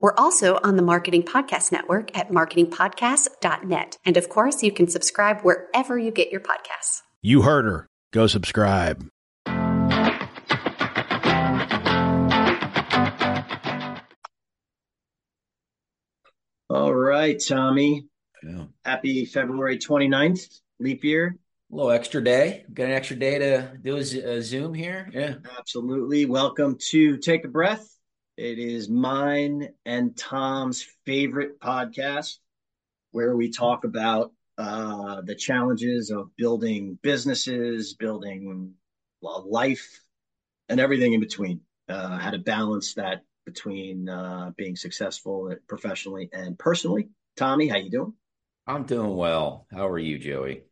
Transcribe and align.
We're 0.00 0.14
also 0.16 0.58
on 0.64 0.76
the 0.76 0.82
Marketing 0.82 1.22
Podcast 1.22 1.72
Network 1.72 2.16
at 2.16 2.30
marketingpodcast.net. 2.30 3.98
And 4.02 4.16
of 4.16 4.30
course, 4.30 4.62
you 4.62 4.72
can 4.72 4.88
subscribe 4.88 5.42
wherever 5.42 5.98
you 5.98 6.10
get 6.10 6.30
your 6.30 6.40
podcasts. 6.40 7.02
You 7.20 7.42
heard 7.42 7.66
her. 7.66 7.86
Go 8.10 8.26
subscribe. 8.26 9.06
All 16.70 16.94
right, 16.94 17.38
Tommy. 17.46 18.06
Yeah. 18.42 18.64
Happy 18.86 19.26
February 19.26 19.76
29th, 19.76 20.60
leap 20.78 21.04
year. 21.04 21.36
A 21.70 21.76
little 21.76 21.90
extra 21.90 22.24
day. 22.24 22.64
Got 22.72 22.84
an 22.84 22.92
extra 22.92 23.16
day 23.16 23.38
to 23.38 23.76
do 23.82 23.96
a 23.96 24.40
Zoom 24.40 24.72
here. 24.72 25.10
Yeah. 25.12 25.34
Absolutely. 25.58 26.24
Welcome 26.24 26.78
to 26.88 27.18
Take 27.18 27.44
a 27.44 27.48
Breath. 27.48 27.86
It 28.40 28.58
is 28.58 28.88
mine 28.88 29.74
and 29.84 30.16
Thom's 30.16 30.82
favorite 31.04 31.60
podcast 31.60 32.38
where 33.10 33.36
we 33.36 33.50
talk 33.50 33.84
about 33.84 34.32
uh, 34.56 35.20
the 35.20 35.34
challenges 35.34 36.10
of 36.10 36.34
building 36.36 36.98
businesses, 37.02 37.92
building 37.92 38.72
life, 39.20 40.02
and 40.70 40.80
everything 40.80 41.12
in 41.12 41.20
between. 41.20 41.60
Uh, 41.86 42.16
how 42.16 42.30
to 42.30 42.38
balance 42.38 42.94
that 42.94 43.24
between 43.44 44.08
uh, 44.08 44.52
being 44.56 44.74
successful 44.74 45.54
professionally 45.68 46.30
and 46.32 46.58
personally. 46.58 47.10
Tommy, 47.36 47.68
how 47.68 47.76
you 47.76 47.90
doing? 47.90 48.14
I'm 48.66 48.84
doing 48.84 49.16
well. 49.16 49.66
How 49.70 49.86
are 49.86 49.98
you, 49.98 50.18
Joey? 50.18 50.62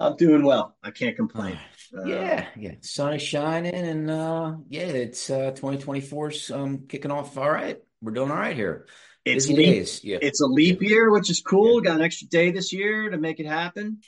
I'm 0.00 0.16
doing 0.16 0.42
well. 0.44 0.76
I 0.82 0.90
can't 0.90 1.14
complain. 1.16 1.58
Uh, 1.96 2.04
yeah, 2.04 2.46
yeah. 2.56 2.74
Sun 2.80 3.14
is 3.14 3.22
shining, 3.22 3.74
and 3.74 4.10
uh, 4.10 4.54
yeah, 4.68 4.82
it's 4.82 5.28
uh, 5.28 5.52
2024's 5.54 6.50
um, 6.50 6.86
kicking 6.88 7.10
off. 7.10 7.36
All 7.36 7.50
right, 7.50 7.78
we're 8.00 8.12
doing 8.12 8.30
all 8.30 8.36
right 8.36 8.56
here. 8.56 8.86
It's 9.24 9.46
Busy 9.46 9.56
leap, 9.56 9.66
days. 9.74 10.04
Yeah, 10.04 10.18
it's 10.22 10.40
a 10.40 10.46
leap 10.46 10.80
year, 10.82 11.10
which 11.10 11.30
is 11.30 11.40
cool. 11.40 11.82
Yeah. 11.84 11.90
Got 11.90 11.96
an 11.98 12.02
extra 12.02 12.28
day 12.28 12.50
this 12.50 12.72
year 12.72 13.10
to 13.10 13.18
make 13.18 13.38
it 13.40 13.46
happen, 13.46 13.98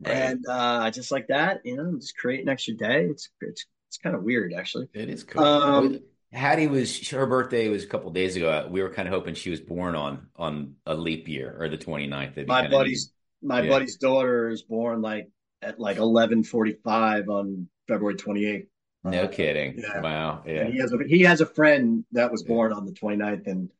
Right. 0.00 0.12
and 0.16 0.44
uh, 0.48 0.90
just 0.90 1.10
like 1.12 1.28
that, 1.28 1.60
you 1.64 1.76
know, 1.76 1.96
just 1.98 2.16
create 2.16 2.40
an 2.40 2.48
extra 2.48 2.74
day. 2.74 3.04
It's 3.04 3.28
it's 3.42 3.66
it's 3.88 3.98
kind 3.98 4.16
of 4.16 4.22
weird, 4.22 4.54
actually. 4.54 4.88
It 4.94 5.10
is 5.10 5.24
cool. 5.24 5.42
Um, 5.44 5.98
Hattie 6.32 6.68
was 6.68 7.08
her 7.10 7.26
birthday 7.26 7.68
was 7.68 7.84
a 7.84 7.88
couple 7.88 8.10
days 8.12 8.36
ago. 8.36 8.68
We 8.70 8.82
were 8.82 8.90
kind 8.90 9.08
of 9.08 9.12
hoping 9.12 9.34
she 9.34 9.50
was 9.50 9.60
born 9.60 9.96
on 9.96 10.28
on 10.36 10.76
a 10.86 10.94
leap 10.94 11.28
year 11.28 11.54
or 11.58 11.68
the 11.68 11.76
29th. 11.76 12.36
That'd 12.36 12.46
My 12.46 12.68
buddy's 12.68 13.12
my 13.42 13.62
Yeah. 13.62 13.68
buddy's 13.68 13.96
daughter 13.96 14.48
is 14.48 14.62
born 14.62 15.00
like 15.02 15.28
at 15.62 15.78
like 15.80 15.96
eleven 15.98 16.42
forty 16.44 16.72
five 16.84 17.28
on 17.28 17.68
February 17.88 18.16
twenty 18.16 18.46
eighth. 18.46 18.68
neat. 19.04 19.10
No 19.12 19.28
kidding. 19.28 19.78
yeah. 19.78 20.00
Wow. 20.00 20.42
And 20.46 20.56
Yeah. 20.56 20.70
he 20.70 20.78
has 20.78 20.92
a 20.92 20.98
he 21.06 21.20
has 21.22 21.40
a 21.40 21.46
friend 21.46 22.04
that 22.12 22.30
was 22.30 22.42
Yeah. 22.42 22.48
born 22.48 22.72
on 22.72 22.84
the 22.86 22.92
29th 22.92 23.46
and 23.46 23.70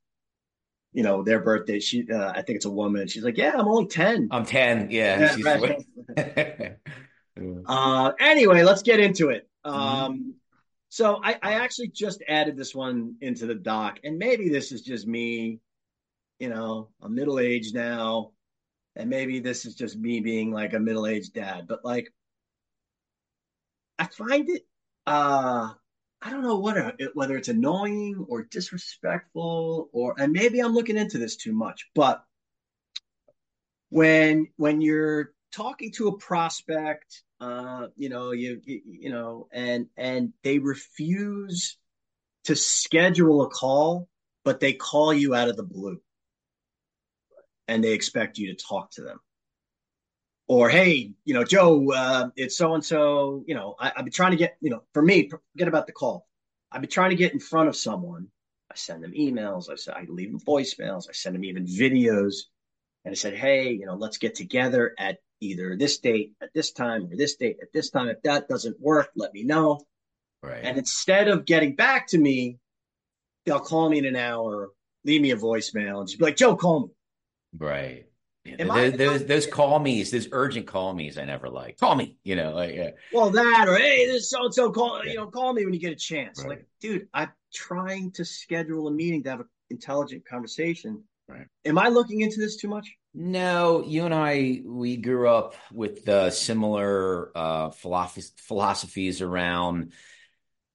you 0.93 1.03
know 1.05 1.23
their 1.23 1.41
birthday 1.41 1.79
she 1.79 2.07
uh, 2.11 2.31
I 2.35 2.43
think 2.43 2.57
it's 2.57 2.65
a 2.65 2.71
woman 2.71 3.07
she's 3.07 3.23
like 3.23 3.37
yeah 3.37 3.53
I'm 3.57 3.69
only 3.69 3.87
10 3.87 4.29
I'm 4.31 4.45
10. 4.45 4.91
Yeah. 4.91 5.21
Yeah, 5.21 5.35
she's 5.37 5.45
right. 5.45 6.77
Uh 7.67 8.13
anyway 8.19 8.63
let's 8.63 8.83
get 8.83 9.01
into 9.01 9.31
it 9.31 9.47
Mm-hmm. 9.65 9.79
um 9.79 10.35
so 10.89 11.21
I 11.23 11.39
I 11.43 11.53
actually 11.55 11.89
just 11.89 12.23
added 12.27 12.57
this 12.57 12.75
one 12.75 13.15
into 13.21 13.47
the 13.47 13.55
doc 13.55 14.01
and 14.05 14.19
maybe 14.19 14.49
this 14.49 14.73
is 14.73 14.81
just 14.83 15.07
me 15.07 15.61
you 16.39 16.49
know 16.49 16.89
I'm 17.03 17.15
middle 17.15 17.39
aged 17.39 17.75
now 17.75 18.33
and 18.97 19.09
maybe 19.11 19.41
this 19.41 19.65
is 19.67 19.75
just 19.75 19.97
me 19.97 20.21
being 20.21 20.53
like 20.53 20.73
a 20.73 20.81
middle 20.81 21.07
aged 21.07 21.35
dad 21.35 21.67
but 21.69 21.85
like 21.85 22.13
I 23.99 24.07
find 24.07 24.49
it 24.49 24.67
uh 25.07 25.71
I 26.23 26.31
don't 26.31 26.43
know 26.43 26.59
what 26.59 26.77
it, 26.99 27.11
whether 27.15 27.37
it's 27.37 27.49
annoying 27.49 28.27
or 28.29 28.43
disrespectful 28.43 29.89
or 29.93 30.15
and 30.19 30.33
maybe 30.33 30.61
I'm 30.61 30.75
looking 30.75 30.99
into 30.99 31.19
this 31.19 31.37
too 31.37 31.53
much, 31.53 31.89
but 31.95 32.23
when 33.89 34.49
when 34.57 34.81
you're 34.81 35.33
talking 35.53 35.93
to 35.93 36.09
a 36.09 36.19
prospect, 36.19 37.23
uh, 37.41 37.89
you 37.97 38.09
know, 38.09 38.33
you, 38.33 38.61
you 38.65 38.83
you 38.85 39.11
know, 39.11 39.49
and 39.53 39.87
and 39.97 40.33
they 40.43 40.59
refuse 40.59 41.77
to 42.45 42.55
schedule 42.55 43.43
a 43.43 43.49
call, 43.49 44.09
but 44.45 44.61
they 44.61 44.73
call 44.73 45.13
you 45.13 45.35
out 45.35 45.49
of 45.49 45.57
the 45.57 45.63
blue, 45.63 46.01
and 47.71 47.83
they 47.83 47.93
expect 47.93 48.39
you 48.39 48.55
to 48.55 48.63
talk 48.63 48.91
to 48.93 49.03
them 49.03 49.21
or 50.51 50.69
hey, 50.69 51.13
you 51.25 51.33
know, 51.33 51.45
Joe, 51.45 51.93
uh, 51.93 52.31
it's 52.35 52.57
so 52.57 52.75
and 52.75 52.85
so. 52.85 53.45
You 53.47 53.55
know, 53.55 53.77
I, 53.79 53.93
I've 53.97 54.05
been 54.05 54.13
trying 54.13 54.33
to 54.33 54.37
get, 54.37 54.57
you 54.61 54.71
know, 54.71 54.83
for 54.93 55.01
me, 55.01 55.29
forget 55.29 55.69
about 55.69 55.87
the 55.87 55.93
call. 55.93 56.27
I've 56.73 56.81
been 56.81 56.91
trying 56.91 57.11
to 57.11 57.17
get 57.17 57.33
in 57.33 57.39
front 57.39 57.69
of 57.69 57.77
someone. 57.77 58.27
I 58.69 58.75
send 58.75 59.05
them 59.05 59.13
emails. 59.13 59.71
I 59.71 59.77
said 59.77 59.95
I 59.95 60.07
leave 60.09 60.33
them 60.33 60.41
voicemails. 60.41 61.09
I 61.09 61.13
send 61.13 61.37
them 61.37 61.45
even 61.45 61.67
videos, 61.67 62.35
and 63.05 63.13
I 63.13 63.15
said, 63.15 63.35
hey, 63.35 63.71
you 63.71 63.87
know, 63.87 63.95
let's 63.95 64.19
get 64.19 64.35
together 64.35 64.93
at 64.99 65.19
either 65.41 65.77
this 65.77 65.99
date 65.99 66.33
at 66.43 66.53
this 66.53 66.73
time 66.73 67.05
or 67.05 67.17
this 67.17 67.37
date 67.37 67.59
at 67.63 67.73
this 67.73 67.91
time. 67.91 68.09
If 68.09 68.21
that 68.23 68.49
doesn't 68.49 68.81
work, 68.81 69.11
let 69.15 69.33
me 69.33 69.45
know. 69.45 69.83
Right. 70.43 70.65
And 70.65 70.77
instead 70.79 71.29
of 71.29 71.45
getting 71.45 71.77
back 71.77 72.09
to 72.09 72.19
me, 72.19 72.59
they'll 73.47 73.61
call 73.61 73.89
me 73.89 73.99
in 73.99 74.05
an 74.05 74.17
hour, 74.17 74.71
leave 75.05 75.23
me 75.23 75.31
a 75.31 75.37
voicemail, 75.37 76.01
and 76.01 76.09
just 76.09 76.19
be 76.19 76.25
like, 76.25 76.37
Joe, 76.37 76.57
call 76.57 76.81
me. 76.81 76.89
Right. 77.57 78.07
Am 78.47 78.69
those, 78.69 78.95
I- 78.95 78.97
those 78.97 79.27
those 79.27 79.47
call 79.47 79.79
me's, 79.79 80.11
those 80.11 80.29
urgent 80.33 80.67
call 80.67 80.95
me's, 80.95 81.19
I 81.19 81.25
never 81.25 81.49
like. 81.51 81.77
Call 81.79 81.95
me, 81.95 82.17
you 82.25 82.37
know, 82.37 82.55
like 82.55 82.75
yeah, 82.75 82.91
well 83.13 83.31
that 83.31 83.67
or 83.69 83.77
hey 83.77 84.07
this 84.07 84.31
so 84.31 84.45
and 84.47 84.55
so 84.55 84.73
call 84.73 85.05
Yeah. 85.05 85.11
you 85.13 85.19
know 85.19 85.27
call 85.27 85.53
me 85.53 85.65
when 85.65 85.75
you 85.75 85.81
get 85.81 85.93
a 85.93 85.97
chance 85.97 86.41
Right. 86.41 86.51
like 86.51 86.67
dude 86.81 87.07
i'm 87.13 87.29
trying 87.53 88.13
to 88.13 88.25
schedule 88.25 88.89
a 88.89 88.91
meeting 88.91 89.23
to 89.25 89.31
have 89.31 89.41
an 89.41 89.49
intelligent 89.69 90.27
conversation 90.27 91.05
Right. 91.29 91.47
am 91.67 91.79
i 91.79 91.89
looking 91.89 92.23
into 92.23 92.41
this 92.41 92.57
too 92.57 92.69
much 92.69 92.89
No, 93.13 93.85
you 93.87 94.05
and 94.07 94.15
I, 94.15 94.63
we 94.65 94.97
grew 94.97 95.29
up 95.29 95.55
with 95.73 96.09
uh, 96.09 96.31
similar 96.31 97.31
uh, 97.37 97.71
philosophies 97.71 99.21
around 99.21 99.93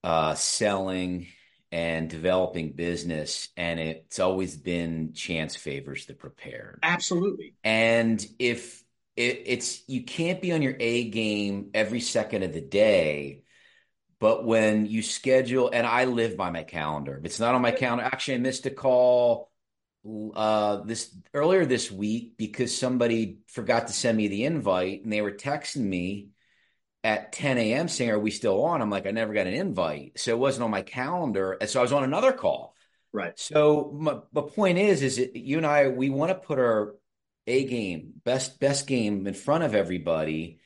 uh, 0.04 0.36
selling 0.36 1.28
and 1.76 2.10
developing 2.10 2.72
business, 2.72 3.50
and 3.58 3.82
it's 3.82 4.20
always 4.22 4.56
been 4.56 5.12
chance 5.12 5.58
favors 5.58 6.06
the 6.06 6.14
prepared. 6.14 6.80
absolutely 6.84 7.54
And 7.66 8.26
if 8.40 8.82
it, 9.18 9.44
it's 9.46 9.84
you 9.86 10.04
can't 10.04 10.42
be 10.42 10.54
on 10.54 10.62
your 10.62 10.78
A 10.80 11.10
game 11.10 11.72
every 11.74 12.00
second 12.00 12.44
of 12.44 12.54
the 12.54 12.62
day, 12.62 13.44
but 14.22 14.46
when 14.46 14.86
you 14.86 15.04
schedule, 15.04 15.70
and 15.74 15.86
I 15.86 16.06
live 16.06 16.38
by 16.38 16.50
my 16.50 16.64
calendar. 16.64 17.18
If 17.18 17.26
it's 17.26 17.42
not 17.42 17.56
on 17.56 17.62
my 17.62 17.72
calendar, 17.72 18.06
actually, 18.06 18.36
I 18.36 18.38
missed 18.38 18.66
a 18.66 18.72
call 18.72 19.52
uh 20.34 20.78
this 20.84 21.14
earlier 21.34 21.66
this 21.66 21.92
week 21.92 22.38
because 22.38 22.78
somebody 22.78 23.40
forgot 23.48 23.88
to 23.88 23.94
send 23.94 24.16
me 24.16 24.30
the 24.30 24.46
invite 24.46 25.04
and 25.04 25.12
they 25.12 25.20
were 25.20 25.32
texting 25.32 25.82
me 25.82 26.30
at 27.06 27.32
10 27.34 27.60
a.m. 27.60 27.88
saying, 27.88 28.10
Are 28.10 28.20
we 28.20 28.32
still 28.32 28.66
on? 28.66 28.82
I'm 28.82 28.90
like, 28.90 29.06
I 29.06 29.12
never 29.12 29.32
got 29.32 29.46
an 29.46 29.54
invite. 29.54 30.20
So 30.20 30.32
it 30.32 30.40
wasn't 30.40 30.64
on 30.64 30.72
my 30.72 30.82
calendar. 30.82 31.52
And 31.54 31.70
so 31.70 31.80
I 31.80 31.84
was 31.84 31.94
on 31.94 32.04
another 32.04 32.34
call. 32.34 32.76
right 33.14 33.38
So 33.40 33.92
my, 33.94 34.18
the 34.34 34.42
point 34.42 34.80
is, 34.80 35.04
is 35.04 35.18
that 35.18 35.36
you 35.36 35.58
and 35.58 35.68
I, 35.68 35.90
we 35.90 36.10
want 36.10 36.32
to 36.32 36.36
put 36.36 36.58
our 36.58 36.96
A 37.46 37.66
game, 37.66 38.14
best 38.24 38.60
best 38.60 38.88
game 38.88 39.28
in 39.28 39.36
front 39.36 39.64
of 39.64 39.76
everybody, 39.76 40.60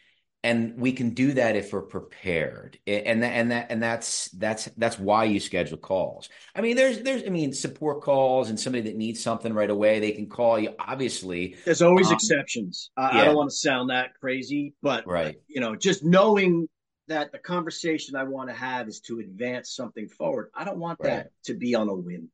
and 0.43 0.77
we 0.77 0.93
can 0.93 1.09
do 1.09 1.33
that 1.33 1.55
if 1.57 1.73
we're 1.73 1.81
prepared. 1.81 2.79
And 2.87 3.23
that 3.23 3.31
and 3.33 3.51
that 3.51 3.67
and 3.71 3.83
that's 3.83 4.29
that's 4.29 4.65
that's 4.77 4.97
why 4.97 5.25
you 5.25 5.39
schedule 5.39 5.77
calls. 5.77 6.29
I 6.55 6.61
mean, 6.61 6.75
there's 6.77 7.01
there's 7.01 7.23
I 7.23 7.29
mean 7.29 7.51
support 7.53 8.01
calls 8.01 8.49
and 8.49 8.59
somebody 8.59 8.83
that 8.89 8.95
needs 8.95 9.21
something 9.21 9.53
right 9.53 9.69
away, 9.69 9.99
they 9.99 10.11
can 10.13 10.27
call 10.29 10.57
you. 10.57 10.73
Obviously, 10.79 11.55
there's 11.65 11.81
always 11.81 12.07
Um, 12.07 12.13
exceptions 12.13 12.89
I, 12.95 13.21
I 13.21 13.25
don't 13.25 13.35
want 13.35 13.49
to 13.49 13.55
sound 13.55 13.89
that 13.89 14.11
crazy 14.19 14.73
but 14.81 15.05
right, 15.07 15.35
you 15.47 15.59
know 15.61 15.75
just 15.75 16.03
knowing 16.03 16.67
that 17.07 17.31
the 17.31 17.39
conversation 17.39 18.15
i 18.15 18.23
want 18.23 18.49
to 18.49 18.55
have 18.55 18.87
is 18.87 18.99
to 19.01 19.19
advance 19.19 19.75
something 19.75 20.07
forward 20.07 20.51
i 20.55 20.63
don't 20.63 20.77
want 20.77 20.99
Right. 21.01 21.09
that 21.09 21.31
to 21.45 21.55
be 21.55 21.73
on 21.75 21.89
a 21.89 21.93
whim 21.95 22.29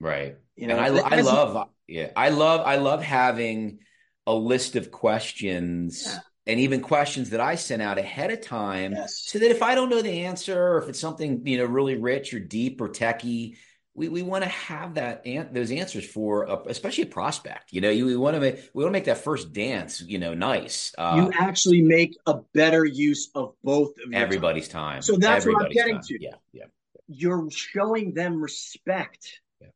right. 0.00 0.36
you 0.54 0.66
know 0.66 0.76
and 0.78 0.98
I, 1.00 1.18
I 1.18 1.20
love, 1.22 1.68
yeah, 1.86 2.10
I 2.14 2.28
love, 2.28 2.60
I 2.66 2.76
love 2.76 3.02
having 3.02 3.78
a 4.26 4.34
list 4.34 4.76
of 4.76 4.90
questions 4.90 6.02
Yeah. 6.06 6.18
And 6.48 6.58
even 6.58 6.80
questions 6.80 7.30
that 7.30 7.40
I 7.40 7.54
sent 7.54 7.82
out 7.82 7.98
ahead 7.98 8.30
of 8.30 8.40
time, 8.40 8.92
Yes. 8.92 9.22
so 9.26 9.38
that 9.38 9.50
if 9.50 9.62
I 9.62 9.74
don't 9.74 9.90
know 9.90 10.02
the 10.02 10.24
answer, 10.24 10.60
or 10.60 10.78
if 10.78 10.88
it's 10.88 10.98
something 10.98 11.46
you 11.46 11.58
know 11.58 11.66
really 11.66 11.96
rich 11.96 12.32
or 12.34 12.40
deep 12.40 12.80
or 12.80 12.88
techie, 12.88 13.56
we, 13.94 14.08
we 14.08 14.22
want 14.22 14.44
to 14.44 14.50
have 14.50 14.94
that 14.94 15.26
an- 15.26 15.50
those 15.52 15.70
answers 15.70 16.06
for 16.08 16.44
a, 16.44 16.56
especially 16.66 17.04
a 17.04 17.08
prospect. 17.08 17.72
You 17.72 17.82
know, 17.82 17.90
you 17.90 18.06
we 18.06 18.16
want 18.16 18.34
to 18.34 18.40
make 18.40 18.70
we 18.72 18.82
want 18.82 18.94
to 18.94 18.98
make 18.98 19.04
that 19.04 19.18
first 19.18 19.52
dance, 19.52 20.00
you 20.00 20.18
know, 20.18 20.32
nice. 20.32 20.94
Uh, 20.96 21.14
you 21.16 21.32
actually 21.38 21.82
make 21.82 22.16
a 22.26 22.36
better 22.54 22.84
use 22.84 23.30
of 23.34 23.54
both 23.62 23.90
of 24.04 24.14
everybody's 24.14 24.68
time. 24.68 24.94
time. 24.94 25.02
So 25.02 25.16
that's 25.16 25.44
everybody's 25.44 25.62
what 25.62 25.66
I'm 25.66 25.72
getting 25.72 25.94
time. 25.96 26.04
to. 26.04 26.18
Yeah, 26.22 26.34
yeah. 26.52 26.64
You're 27.08 27.50
showing 27.50 28.14
them 28.14 28.40
respect 28.40 29.40
yeah. 29.60 29.68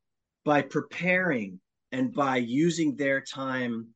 by 0.43 0.63
preparing 0.63 1.59
and 1.91 2.13
by 2.13 2.37
using 2.37 2.95
their 2.95 3.21
time 3.21 3.89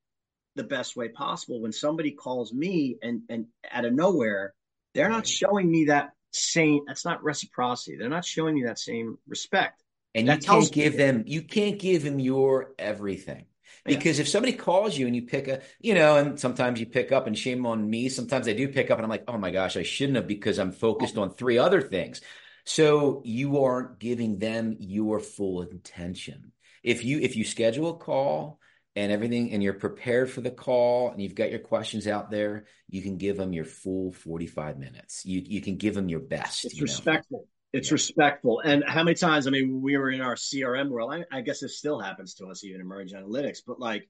the 0.57 0.63
best 0.63 0.95
way 0.95 1.07
possible. 1.07 1.61
When 1.61 1.71
somebody 1.71 2.11
calls 2.11 2.53
me 2.53 2.97
and 3.01 3.21
and 3.29 3.45
out 3.71 3.85
of 3.85 3.93
nowhere, 3.93 4.53
they're 4.93 5.09
not 5.09 5.27
showing 5.27 5.71
me 5.71 5.85
that 5.85 6.11
same. 6.31 6.81
That's 6.87 7.05
not 7.05 7.23
reciprocity. 7.23 7.97
They're 7.97 8.09
not 8.09 8.25
showing 8.25 8.55
me 8.55 8.63
that 8.63 8.79
same 8.79 9.17
respect. 9.27 9.83
And 10.13 10.27
that 10.27 10.43
you 10.43 10.49
can't 10.49 10.71
give 10.71 10.97
them. 10.97 11.23
You 11.25 11.43
can't 11.43 11.79
give 11.79 12.03
them 12.03 12.19
your 12.19 12.73
everything. 12.77 13.45
Because 13.85 14.17
yeah. 14.17 14.23
if 14.23 14.27
somebody 14.27 14.53
calls 14.53 14.97
you 14.97 15.07
and 15.07 15.15
you 15.15 15.21
pick 15.21 15.47
a, 15.47 15.61
you 15.79 15.93
know, 15.93 16.17
and 16.17 16.39
sometimes 16.39 16.79
you 16.79 16.85
pick 16.85 17.11
up, 17.11 17.27
and 17.27 17.37
shame 17.37 17.65
on 17.65 17.89
me, 17.89 18.09
sometimes 18.09 18.47
I 18.47 18.53
do 18.53 18.67
pick 18.67 18.91
up 18.91 18.97
and 18.97 19.05
I'm 19.05 19.09
like, 19.09 19.23
oh 19.27 19.37
my 19.37 19.51
gosh, 19.51 19.77
I 19.77 19.83
shouldn't 19.83 20.17
have 20.17 20.27
because 20.27 20.57
I'm 20.57 20.71
focused 20.71 21.17
on 21.17 21.33
three 21.33 21.57
other 21.57 21.81
things. 21.81 22.21
So 22.65 23.21
you 23.23 23.63
aren't 23.63 23.99
giving 23.99 24.39
them 24.39 24.75
your 24.79 25.19
full 25.19 25.61
attention. 25.61 26.51
If 26.83 27.05
you 27.05 27.19
if 27.19 27.35
you 27.35 27.45
schedule 27.45 27.91
a 27.91 27.97
call 27.97 28.59
and 28.97 29.11
everything 29.11 29.51
and 29.51 29.61
you're 29.61 29.73
prepared 29.73 30.29
for 30.29 30.41
the 30.41 30.49
call 30.49 31.11
and 31.11 31.21
you've 31.21 31.35
got 31.35 31.51
your 31.51 31.59
questions 31.59 32.07
out 32.07 32.31
there, 32.31 32.65
you 32.89 33.03
can 33.03 33.17
give 33.17 33.37
them 33.37 33.53
your 33.53 33.63
full 33.63 34.11
45 34.11 34.79
minutes. 34.79 35.23
You 35.23 35.43
you 35.45 35.61
can 35.61 35.77
give 35.77 35.93
them 35.93 36.09
your 36.09 36.19
best. 36.19 36.65
It's 36.65 36.81
respectful. 36.81 37.39
Know? 37.39 37.45
It's 37.73 37.89
yeah. 37.89 37.93
respectful. 37.93 38.59
And 38.61 38.83
how 38.87 39.03
many 39.03 39.13
times, 39.13 39.45
I 39.45 39.51
mean, 39.51 39.81
we 39.83 39.97
were 39.97 40.09
in 40.09 40.21
our 40.21 40.33
CRM 40.33 40.89
world. 40.89 41.13
I, 41.13 41.37
I 41.37 41.41
guess 41.41 41.59
this 41.59 41.77
still 41.77 41.99
happens 41.99 42.33
to 42.35 42.47
us 42.47 42.63
even 42.63 42.81
in 42.81 42.87
Merge 42.87 43.13
Analytics, 43.13 43.59
but 43.67 43.79
like 43.79 44.09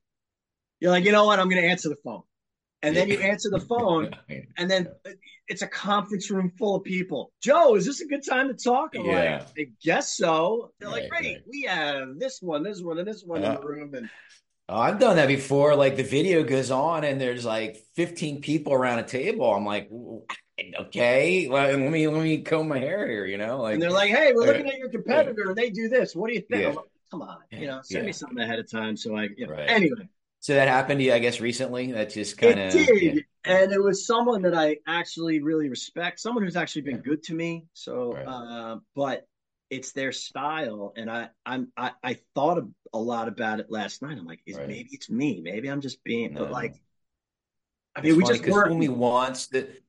you're 0.79 0.91
like, 0.91 1.03
you 1.03 1.11
know 1.11 1.25
what, 1.25 1.39
I'm 1.39 1.49
gonna 1.49 1.61
answer 1.61 1.89
the 1.89 1.97
phone. 1.97 2.21
And 2.81 2.95
then 2.95 3.09
you 3.09 3.19
answer 3.19 3.49
the 3.49 3.59
phone, 3.59 4.11
and 4.57 4.71
then 4.71 4.87
it's 5.49 5.63
a 5.63 5.67
conference 5.67 6.31
room 6.31 6.53
full 6.57 6.75
of 6.75 6.83
people. 6.83 7.33
Joe, 7.41 7.75
is 7.75 7.85
this 7.85 7.99
a 7.99 8.07
good 8.07 8.23
time 8.25 8.47
to 8.47 8.53
talk? 8.53 8.95
I'm 8.95 9.03
yeah. 9.03 9.43
like, 9.57 9.67
I 9.67 9.71
guess 9.83 10.15
so. 10.15 10.71
They're 10.79 10.87
right, 10.87 11.01
like, 11.01 11.09
great, 11.09 11.25
right. 11.25 11.43
we 11.49 11.63
have 11.63 12.19
this 12.19 12.39
one, 12.39 12.63
this 12.63 12.79
one, 12.81 12.99
and 12.99 13.07
this 13.07 13.23
one 13.25 13.43
uh, 13.43 13.47
in 13.49 13.55
the 13.55 13.67
room. 13.67 13.95
And 13.95 14.09
oh, 14.69 14.79
I've 14.79 14.99
done 14.99 15.15
that 15.17 15.27
before. 15.27 15.75
Like 15.75 15.95
the 15.95 16.03
video 16.03 16.43
goes 16.43 16.71
on, 16.71 17.03
and 17.03 17.19
there's 17.19 17.45
like 17.45 17.77
15 17.95 18.41
people 18.41 18.73
around 18.73 18.99
a 18.99 19.03
table. 19.03 19.53
I'm 19.53 19.65
like, 19.65 19.89
okay, 20.79 21.47
well, 21.47 21.67
let 21.67 21.91
me 21.91 22.07
let 22.07 22.23
me 22.23 22.41
comb 22.41 22.67
my 22.67 22.79
hair 22.79 23.07
here, 23.07 23.25
you 23.25 23.37
know. 23.37 23.61
Like, 23.61 23.73
and 23.73 23.81
they're 23.81 23.91
like, 23.91 24.09
hey, 24.09 24.31
we're 24.33 24.45
looking 24.45 24.67
at 24.67 24.77
your 24.77 24.89
competitor, 24.89 25.49
and 25.49 25.55
they 25.55 25.69
do 25.69 25.89
this. 25.89 26.15
What 26.15 26.27
do 26.27 26.33
you 26.33 26.41
think? 26.41 26.63
Yeah. 26.63 26.69
Like, 26.69 26.85
Come 27.11 27.21
on, 27.21 27.37
you 27.51 27.67
know, 27.67 27.79
send 27.83 28.03
yeah. 28.03 28.07
me 28.07 28.11
something 28.11 28.39
ahead 28.39 28.59
of 28.59 28.69
time 28.69 28.97
so 28.97 29.15
I. 29.15 29.29
You 29.37 29.47
know. 29.47 29.53
right. 29.53 29.69
Anyway, 29.69 30.09
so 30.41 30.53
that 30.55 30.67
happened 30.67 30.99
to 30.99 31.05
you, 31.05 31.13
I 31.13 31.19
guess, 31.19 31.39
recently. 31.39 31.93
That 31.93 32.09
just 32.09 32.37
kind 32.37 32.59
of 32.59 32.73
did, 32.73 33.23
and 33.45 33.71
it 33.71 33.81
was 33.81 34.05
someone 34.05 34.41
that 34.41 34.53
I 34.53 34.77
actually 34.85 35.41
really 35.41 35.69
respect, 35.69 36.19
someone 36.19 36.43
who's 36.43 36.57
actually 36.57 36.81
been 36.81 36.97
good 36.97 37.23
to 37.23 37.33
me. 37.33 37.65
So, 37.73 38.13
right. 38.13 38.25
uh, 38.27 38.77
but 38.93 39.25
it's 39.69 39.91
their 39.91 40.11
style, 40.11 40.93
and 40.95 41.09
I, 41.09 41.29
I'm, 41.45 41.71
I, 41.75 41.91
I 42.03 42.17
thought 42.35 42.63
a 42.93 42.97
lot 42.97 43.27
about 43.27 43.59
it 43.59 43.69
last 43.69 44.01
night. 44.01 44.17
I'm 44.17 44.25
like, 44.25 44.41
is, 44.45 44.57
right. 44.57 44.67
maybe 44.67 44.89
it's 44.91 45.09
me, 45.09 45.41
maybe 45.43 45.69
I'm 45.69 45.81
just 45.81 46.03
being, 46.03 46.33
no. 46.33 46.41
but 46.43 46.51
like, 46.51 46.75
I 47.95 48.01
mean, 48.01 48.11
it's 48.11 48.17
we 48.17 48.23
just 48.23 48.43
because 48.43 48.69
only 48.69 48.89
wants 48.89 49.47
that. 49.47 49.83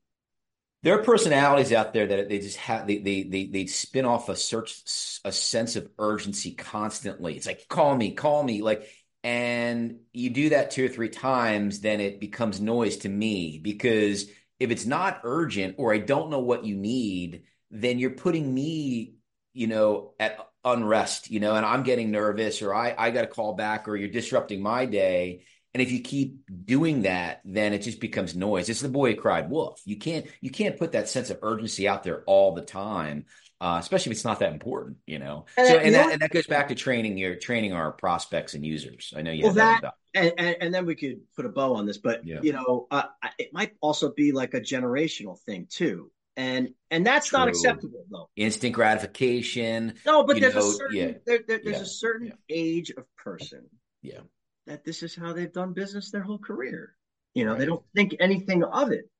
There 0.84 0.96
are 0.96 1.02
personalities 1.02 1.72
out 1.72 1.92
there 1.92 2.06
that 2.06 2.28
they 2.28 2.38
just 2.38 2.56
have 2.58 2.86
they 2.86 2.98
they 2.98 3.24
they, 3.24 3.46
they 3.46 3.66
spin 3.66 4.04
off 4.04 4.28
a 4.28 4.36
search 4.36 4.80
a 5.24 5.32
sense 5.32 5.74
of 5.74 5.90
urgency 5.98 6.52
constantly. 6.52 7.36
It's 7.36 7.46
like 7.46 7.66
call 7.68 7.96
me, 7.96 8.12
call 8.12 8.44
me, 8.44 8.62
like 8.62 8.88
and 9.24 9.98
you 10.12 10.30
do 10.30 10.50
that 10.50 10.70
two 10.70 10.86
or 10.86 10.88
three 10.88 11.08
times, 11.08 11.80
then 11.80 12.00
it 12.00 12.20
becomes 12.20 12.60
noise 12.60 12.98
to 12.98 13.08
me 13.08 13.58
because 13.62 14.26
if 14.60 14.70
it's 14.70 14.86
not 14.86 15.20
urgent 15.24 15.74
or 15.78 15.92
I 15.92 15.98
don't 15.98 16.30
know 16.30 16.40
what 16.40 16.64
you 16.64 16.76
need, 16.76 17.42
then 17.70 17.98
you're 17.98 18.10
putting 18.10 18.52
me, 18.52 19.14
you 19.58 19.66
know, 19.66 20.12
at 20.18 20.38
unrest, 20.64 21.30
you 21.30 21.40
know, 21.40 21.54
and 21.54 21.66
I'm 21.66 21.82
getting 21.82 22.10
nervous 22.10 22.62
or 22.62 22.74
I, 22.74 22.94
I 22.96 23.10
got 23.10 23.22
to 23.22 23.26
call 23.26 23.54
back 23.54 23.88
or 23.88 23.96
you're 23.96 24.08
disrupting 24.08 24.62
my 24.62 24.86
day. 24.86 25.44
And 25.74 25.82
if 25.82 25.92
you 25.92 26.00
keep 26.00 26.40
doing 26.64 27.02
that, 27.02 27.40
then 27.44 27.72
it 27.72 27.82
just 27.82 28.00
becomes 28.00 28.34
noise. 28.34 28.68
It's 28.68 28.80
the 28.80 28.88
boy 28.88 29.14
who 29.14 29.20
cried 29.20 29.50
wolf. 29.50 29.80
You 29.84 29.96
can't 29.96 30.26
you 30.40 30.50
can't 30.50 30.78
put 30.78 30.92
that 30.92 31.08
sense 31.08 31.30
of 31.30 31.38
urgency 31.42 31.86
out 31.86 32.02
there 32.02 32.22
all 32.26 32.54
the 32.54 32.62
time 32.62 33.26
uh, 33.60 33.78
especially 33.80 34.10
if 34.10 34.16
it's 34.16 34.24
not 34.24 34.38
that 34.38 34.52
important, 34.52 34.98
you 35.06 35.18
know. 35.18 35.46
And 35.56 35.66
so, 35.66 35.76
and 35.76 35.94
that, 35.94 36.12
and 36.12 36.22
that 36.22 36.30
goes 36.30 36.46
back 36.46 36.68
to 36.68 36.74
training 36.74 37.18
your 37.18 37.34
training 37.34 37.72
our 37.72 37.90
prospects 37.90 38.54
and 38.54 38.64
users. 38.64 39.12
I 39.16 39.22
know 39.22 39.32
you. 39.32 39.44
Well, 39.44 39.54
that, 39.54 39.82
that 39.82 39.94
and, 40.14 40.32
and, 40.38 40.56
and 40.60 40.74
then 40.74 40.86
we 40.86 40.94
could 40.94 41.20
put 41.34 41.44
a 41.44 41.48
bow 41.48 41.74
on 41.74 41.84
this, 41.84 41.98
but 41.98 42.24
yeah. 42.24 42.38
you 42.40 42.52
know, 42.52 42.86
uh, 42.90 43.04
it 43.36 43.52
might 43.52 43.72
also 43.80 44.12
be 44.12 44.30
like 44.30 44.54
a 44.54 44.60
generational 44.60 45.38
thing 45.40 45.66
too, 45.68 46.10
and 46.38 46.68
and 46.92 47.04
that's 47.04 47.28
True. 47.28 47.40
not 47.40 47.48
acceptable 47.48 48.04
though. 48.10 48.30
Instant 48.36 48.72
gratification. 48.72 49.94
No, 50.06 50.22
but 50.22 50.40
there's 50.40 50.54
know, 50.54 50.60
a 50.60 50.72
certain 50.72 50.96
yeah. 50.96 51.10
there, 51.26 51.40
there, 51.46 51.60
there's 51.62 51.76
yeah. 51.76 51.82
a 51.82 51.86
certain 51.86 52.32
age 52.48 52.90
of 52.90 53.04
person. 53.16 53.66
Yeah. 54.02 54.20
That 54.66 54.84
this 54.84 55.02
is 55.02 55.16
how 55.16 55.32
they've 55.32 55.52
done 55.52 55.72
business 55.72 56.10
their 56.10 56.22
whole 56.22 56.38
career. 56.38 56.94
You 57.34 57.44
know, 57.44 57.50
right. 57.50 57.58
they 57.58 57.66
don't 57.66 57.84
think 57.94 58.14
anything 58.20 58.62
of 58.62 58.92
it. 58.92 59.10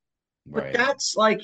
But 0.47 0.65
right. 0.65 0.75
that's 0.75 1.17
like 1.17 1.43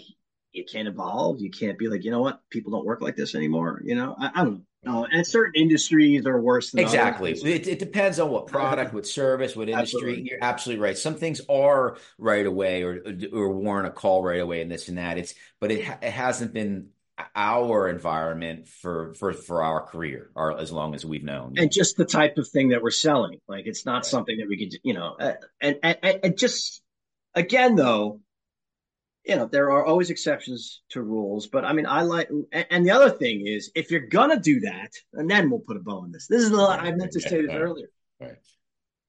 you 0.52 0.64
can't 0.64 0.86
evolve. 0.86 1.40
You 1.40 1.50
can't 1.50 1.76
be 1.76 1.88
like, 1.88 2.04
you 2.04 2.12
know 2.12 2.22
what, 2.22 2.40
people 2.50 2.70
don't 2.70 2.86
work 2.86 3.02
like 3.02 3.16
this 3.16 3.34
anymore. 3.34 3.82
You 3.84 3.96
know, 3.96 4.14
I, 4.18 4.30
I 4.32 4.44
don't 4.44 4.54
know. 4.54 4.62
No, 4.84 5.06
and 5.10 5.26
certain 5.26 5.54
industries 5.54 6.26
are 6.26 6.40
worse 6.40 6.70
than 6.70 6.80
exactly. 6.80 7.32
It, 7.32 7.66
it, 7.66 7.78
depends 7.78 8.20
on 8.20 8.30
what 8.30 8.46
product, 8.46 8.92
what 8.92 9.06
service, 9.06 9.56
what 9.56 9.68
industry. 9.68 10.00
Absolutely. 10.00 10.30
You're 10.30 10.38
absolutely 10.42 10.82
right. 10.82 10.98
Some 10.98 11.14
things 11.14 11.40
are 11.48 11.96
right 12.18 12.44
away, 12.44 12.82
or 12.82 13.02
or 13.32 13.50
warrant 13.50 13.88
a 13.88 13.90
call 13.90 14.22
right 14.22 14.40
away, 14.40 14.60
and 14.60 14.70
this 14.70 14.88
and 14.88 14.98
that. 14.98 15.18
It's 15.18 15.34
but 15.60 15.72
it 15.72 15.80
it 16.02 16.10
hasn't 16.10 16.52
been 16.52 16.88
our 17.34 17.88
environment 17.88 18.68
for 18.68 19.14
for 19.14 19.32
for 19.32 19.62
our 19.62 19.82
career, 19.82 20.30
or 20.34 20.58
as 20.58 20.72
long 20.72 20.94
as 20.94 21.04
we've 21.04 21.24
known. 21.24 21.54
And 21.56 21.72
just 21.72 21.96
the 21.96 22.04
type 22.04 22.38
of 22.38 22.48
thing 22.48 22.70
that 22.70 22.82
we're 22.82 22.90
selling, 22.90 23.40
like 23.48 23.66
it's 23.66 23.86
not 23.86 23.96
right. 23.96 24.04
something 24.04 24.38
that 24.38 24.48
we 24.48 24.58
could, 24.58 24.78
you 24.82 24.94
know, 24.94 25.16
uh, 25.18 25.34
and, 25.60 25.78
and 25.82 25.98
and 26.02 26.38
just 26.38 26.82
again 27.34 27.76
though 27.76 28.20
you 29.24 29.36
know 29.36 29.46
there 29.46 29.70
are 29.70 29.84
always 29.84 30.10
exceptions 30.10 30.82
to 30.90 31.02
rules 31.02 31.46
but 31.46 31.64
i 31.64 31.72
mean 31.72 31.86
i 31.86 32.02
like 32.02 32.28
and 32.52 32.86
the 32.86 32.90
other 32.90 33.10
thing 33.10 33.46
is 33.46 33.70
if 33.74 33.90
you're 33.90 34.00
gonna 34.00 34.38
do 34.38 34.60
that 34.60 34.90
and 35.14 35.30
then 35.30 35.50
we'll 35.50 35.60
put 35.60 35.76
a 35.76 35.80
bow 35.80 36.00
on 36.00 36.12
this 36.12 36.26
this 36.26 36.42
is 36.42 36.50
the 36.50 36.56
i 36.56 36.90
meant 36.92 37.12
to 37.12 37.20
say 37.20 37.42
this 37.42 37.54
earlier 37.54 37.88
right. 38.20 38.36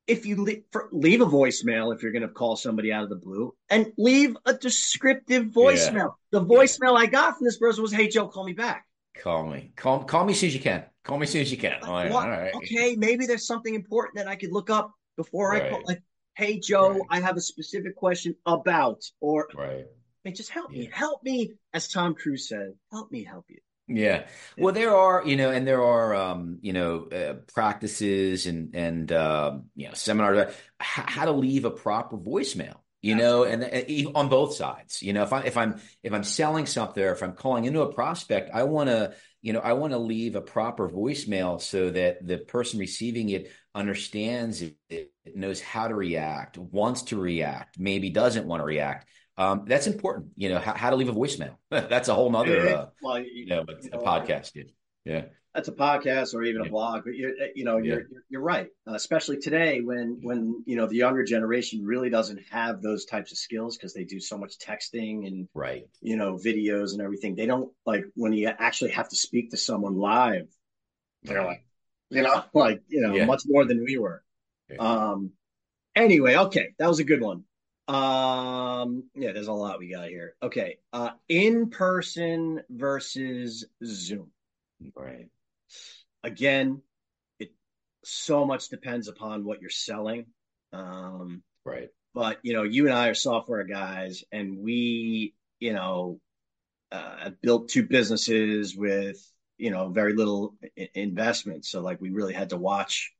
if 0.07 0.25
you 0.25 0.37
leave, 0.37 0.63
for, 0.71 0.89
leave 0.91 1.21
a 1.21 1.25
voicemail 1.25 1.93
if 1.93 2.01
you're 2.01 2.11
gonna 2.11 2.27
call 2.27 2.55
somebody 2.55 2.91
out 2.91 3.03
of 3.03 3.09
the 3.09 3.15
blue 3.15 3.53
and 3.69 3.91
leave 3.97 4.37
a 4.45 4.53
descriptive 4.53 5.45
voicemail 5.45 6.13
yeah. 6.31 6.39
the 6.39 6.45
voicemail 6.45 6.93
yeah. 6.93 7.03
i 7.03 7.05
got 7.05 7.37
from 7.37 7.45
this 7.45 7.57
person 7.57 7.81
was 7.81 7.91
hey 7.91 8.07
joe 8.07 8.27
call 8.27 8.45
me 8.45 8.53
back 8.53 8.85
call 9.21 9.47
me 9.47 9.71
call, 9.75 10.03
call 10.03 10.25
me 10.25 10.33
as 10.33 10.39
soon 10.39 10.47
as 10.47 10.55
you 10.55 10.61
can 10.61 10.83
call 11.03 11.17
me 11.17 11.23
as 11.23 11.31
soon 11.31 11.41
as 11.41 11.51
you 11.51 11.57
can 11.57 11.81
all 11.83 11.93
right, 11.93 12.11
all 12.11 12.29
right. 12.29 12.55
okay 12.55 12.95
maybe 12.95 13.25
there's 13.25 13.45
something 13.45 13.75
important 13.75 14.15
that 14.15 14.27
i 14.27 14.35
could 14.35 14.51
look 14.51 14.69
up 14.69 14.91
before 15.17 15.51
right. 15.51 15.63
i 15.63 15.69
call 15.69 15.81
like 15.85 16.01
hey 16.35 16.59
joe 16.59 16.91
right. 16.91 17.01
i 17.09 17.19
have 17.19 17.37
a 17.37 17.41
specific 17.41 17.95
question 17.95 18.35
about 18.45 19.01
or 19.19 19.47
right 19.55 19.85
Just 20.33 20.49
help 20.49 20.71
yeah. 20.71 20.81
me, 20.81 20.89
help 20.91 21.23
me, 21.23 21.53
as 21.73 21.87
Tom 21.87 22.15
Cruise 22.15 22.49
said, 22.49 22.73
help 22.91 23.11
me 23.11 23.23
help 23.23 23.45
you. 23.49 23.59
Yeah. 23.87 24.25
Well, 24.57 24.73
there 24.73 24.95
are, 24.95 25.23
you 25.25 25.35
know, 25.35 25.51
and 25.51 25.67
there 25.67 25.83
are, 25.83 26.15
um, 26.15 26.57
you 26.61 26.73
know, 26.73 27.05
uh, 27.05 27.33
practices 27.53 28.47
and, 28.47 28.75
and, 28.75 29.11
um, 29.11 29.65
you 29.75 29.87
know, 29.87 29.93
seminars, 29.93 30.53
how 30.79 31.25
to 31.25 31.31
leave 31.31 31.65
a 31.65 31.71
proper 31.71 32.17
voicemail, 32.17 32.77
you 33.03 33.13
know, 33.15 33.43
and, 33.43 33.63
and, 33.63 34.15
on 34.15 34.27
both 34.27 34.55
sides, 34.55 35.03
you 35.03 35.13
know, 35.13 35.21
if 35.21 35.31
I, 35.31 35.41
if 35.41 35.55
I'm, 35.55 35.79
if 36.01 36.13
I'm 36.13 36.23
selling 36.23 36.65
something 36.65 37.03
or 37.03 37.11
if 37.11 37.21
I'm 37.21 37.33
calling 37.33 37.65
into 37.65 37.81
a 37.81 37.93
prospect, 37.93 38.49
I 38.51 38.63
want 38.63 38.89
to, 38.89 39.13
you 39.43 39.53
know, 39.53 39.59
I 39.59 39.73
want 39.73 39.93
to 39.93 39.99
leave 39.99 40.35
a 40.35 40.41
proper 40.41 40.89
voicemail 40.89 41.61
so 41.61 41.91
that 41.91 42.25
the 42.25 42.39
person 42.39 42.79
receiving 42.79 43.29
it 43.29 43.51
understands 43.75 44.63
it, 44.63 44.75
it 44.89 45.11
knows 45.35 45.61
how 45.61 45.87
to 45.87 45.93
react, 45.93 46.57
wants 46.57 47.03
to 47.03 47.19
react, 47.19 47.77
maybe 47.77 48.09
doesn't 48.09 48.47
want 48.47 48.61
to 48.61 48.65
react 48.65 49.07
um, 49.37 49.65
that's 49.67 49.87
important. 49.87 50.31
You 50.35 50.49
know, 50.49 50.59
how, 50.59 50.73
how 50.73 50.89
to 50.89 50.95
leave 50.95 51.09
a 51.09 51.13
voicemail. 51.13 51.55
that's 51.69 52.07
a 52.07 52.13
whole 52.13 52.29
nother, 52.29 52.69
uh, 52.69 52.85
well, 53.01 53.19
you, 53.19 53.31
you 53.33 53.45
know, 53.47 53.65
a, 53.67 53.83
you 53.83 53.89
know, 53.89 53.99
a 53.99 54.03
podcast. 54.03 54.53
Dude. 54.53 54.71
Yeah. 55.03 55.25
That's 55.53 55.69
a 55.69 55.73
podcast 55.73 56.33
or 56.33 56.43
even 56.43 56.65
a 56.65 56.69
blog, 56.69 57.05
but 57.05 57.15
you're, 57.15 57.31
you 57.55 57.63
know, 57.63 57.77
you're, 57.77 58.01
yeah. 58.01 58.05
you're, 58.11 58.23
you're 58.29 58.41
right. 58.41 58.67
Uh, 58.85 58.93
especially 58.93 59.37
today 59.37 59.79
when, 59.79 60.19
when, 60.21 60.63
you 60.65 60.75
know, 60.75 60.85
the 60.85 60.97
younger 60.97 61.23
generation 61.23 61.85
really 61.85 62.09
doesn't 62.09 62.41
have 62.51 62.81
those 62.81 63.05
types 63.05 63.31
of 63.31 63.37
skills 63.37 63.77
because 63.77 63.93
they 63.93 64.03
do 64.03 64.19
so 64.19 64.37
much 64.37 64.57
texting 64.57 65.25
and, 65.25 65.47
right. 65.53 65.87
you 66.01 66.17
know, 66.17 66.33
videos 66.33 66.91
and 66.91 67.01
everything. 67.01 67.35
They 67.35 67.45
don't 67.45 67.71
like 67.85 68.03
when 68.15 68.33
you 68.33 68.49
actually 68.49 68.91
have 68.91 69.07
to 69.07 69.15
speak 69.15 69.51
to 69.51 69.57
someone 69.57 69.95
live, 69.95 70.47
they're 71.23 71.45
like, 71.45 71.65
you 72.09 72.21
know, 72.21 72.43
like, 72.53 72.81
you 72.87 72.99
know, 72.99 73.15
yeah. 73.15 73.25
much 73.25 73.43
more 73.45 73.63
than 73.63 73.81
we 73.85 73.97
were. 73.97 74.23
Yeah. 74.69 74.77
Um, 74.77 75.31
anyway, 75.95 76.35
okay. 76.35 76.73
That 76.79 76.89
was 76.89 76.99
a 76.99 77.05
good 77.05 77.21
one. 77.21 77.45
Um, 77.87 79.09
yeah, 79.15 79.31
there's 79.31 79.47
a 79.47 79.53
lot 79.53 79.79
we 79.79 79.91
got 79.91 80.09
here. 80.09 80.35
Okay. 80.41 80.79
Uh, 80.93 81.11
in 81.29 81.69
person 81.69 82.61
versus 82.69 83.65
Zoom. 83.83 84.31
Right. 84.95 85.29
again, 86.23 86.81
it 87.39 87.51
so 88.03 88.45
much 88.45 88.69
depends 88.69 89.07
upon 89.07 89.45
what 89.45 89.61
you're 89.61 89.69
selling. 89.69 90.27
Um, 90.73 91.43
right. 91.65 91.89
But 92.13 92.39
you 92.43 92.53
know, 92.53 92.63
you 92.63 92.85
and 92.87 92.93
I 92.95 93.09
are 93.09 93.13
software 93.15 93.63
guys, 93.65 94.23
and 94.31 94.59
we, 94.59 95.35
you 95.59 95.73
know, 95.73 96.19
uh, 96.91 97.31
built 97.41 97.69
two 97.69 97.83
businesses 97.87 98.75
with 98.75 99.17
you 99.57 99.71
know 99.71 99.89
very 99.89 100.13
little 100.13 100.55
I- 100.77 100.89
investment. 100.95 101.65
So 101.65 101.81
like 101.81 102.01
we 102.01 102.11
really 102.11 102.33
had 102.33 102.49
to 102.51 102.57
watch 102.57 103.13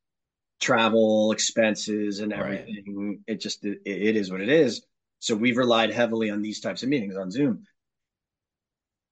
travel 0.60 1.32
expenses 1.32 2.20
and 2.20 2.34
everything. 2.34 2.96
Right. 2.96 3.18
It 3.28 3.42
just 3.42 3.66
it, 3.66 3.80
it 3.86 4.16
is 4.16 4.32
what 4.32 4.42
it 4.42 4.50
is. 4.50 4.86
So 5.20 5.36
we've 5.36 5.58
relied 5.58 5.92
heavily 5.92 6.30
on 6.30 6.42
these 6.42 6.60
types 6.60 6.84
of 6.84 6.90
meetings 6.90 7.16
on 7.16 7.32
Zoom. 7.32 7.64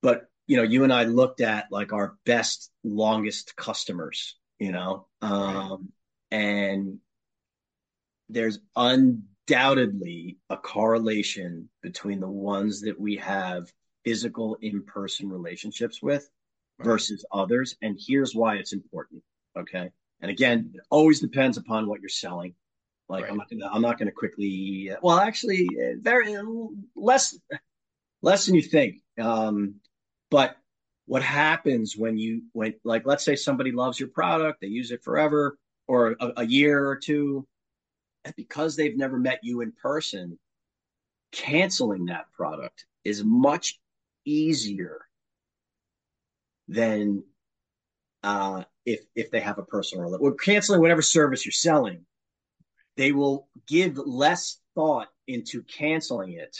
But 0.01 0.27
you 0.47 0.57
know, 0.57 0.63
you 0.63 0.83
and 0.83 0.93
I 0.93 1.05
looked 1.05 1.41
at 1.41 1.67
like 1.71 1.93
our 1.93 2.15
best, 2.25 2.69
longest 2.83 3.55
customers, 3.55 4.37
you 4.59 4.71
know, 4.71 5.07
um, 5.21 5.89
right. 6.31 6.39
and 6.39 6.99
there's 8.29 8.59
undoubtedly 8.75 10.37
a 10.49 10.57
correlation 10.57 11.69
between 11.81 12.19
the 12.19 12.29
ones 12.29 12.81
that 12.81 12.99
we 12.99 13.17
have 13.17 13.71
physical 14.03 14.57
in-person 14.61 15.29
relationships 15.29 16.01
with 16.01 16.29
right. 16.77 16.85
versus 16.85 17.25
others. 17.31 17.75
And 17.81 17.97
here's 17.99 18.35
why 18.35 18.55
it's 18.55 18.73
important. 18.73 19.23
Okay. 19.57 19.91
And 20.23 20.31
again, 20.31 20.71
it 20.73 20.81
always 20.89 21.19
depends 21.19 21.57
upon 21.57 21.85
what 21.85 21.99
you're 21.99 22.07
selling. 22.07 22.55
Like 23.09 23.23
right. 23.23 23.31
I'm 23.31 23.37
not 23.37 23.49
gonna 23.49 23.69
I'm 23.69 23.81
not 23.81 23.99
gonna 23.99 24.13
quickly 24.13 24.89
well 25.01 25.19
actually 25.19 25.69
very 25.99 26.35
less 26.95 27.37
less 28.21 28.45
than 28.45 28.55
you 28.55 28.61
think. 28.61 29.01
Um, 29.19 29.75
but 30.31 30.55
what 31.05 31.21
happens 31.21 31.97
when 31.97 32.17
you 32.17 32.43
when 32.53 32.73
like 32.85 33.05
let's 33.05 33.25
say 33.25 33.35
somebody 33.35 33.73
loves 33.73 33.99
your 33.99 34.07
product, 34.09 34.61
they 34.61 34.67
use 34.67 34.91
it 34.91 35.03
forever 35.03 35.57
or 35.87 36.15
a, 36.21 36.31
a 36.37 36.45
year 36.45 36.87
or 36.87 36.95
two, 36.95 37.45
and 38.23 38.33
because 38.37 38.77
they've 38.77 38.97
never 38.97 39.19
met 39.19 39.41
you 39.43 39.59
in 39.59 39.73
person, 39.73 40.39
canceling 41.33 42.05
that 42.05 42.31
product 42.31 42.85
is 43.03 43.25
much 43.25 43.77
easier 44.23 45.01
than 46.69 47.25
uh, 48.23 48.63
if 48.85 49.01
if 49.15 49.31
they 49.31 49.39
have 49.39 49.57
a 49.57 49.63
personal 49.63 50.03
relationship. 50.03 50.33
or 50.33 50.35
canceling 50.35 50.81
whatever 50.81 51.01
service 51.01 51.45
you're 51.45 51.51
selling 51.51 52.05
they 52.95 53.11
will 53.11 53.47
give 53.67 53.97
less 53.97 54.59
thought 54.75 55.07
into 55.27 55.63
canceling 55.63 56.33
it 56.33 56.57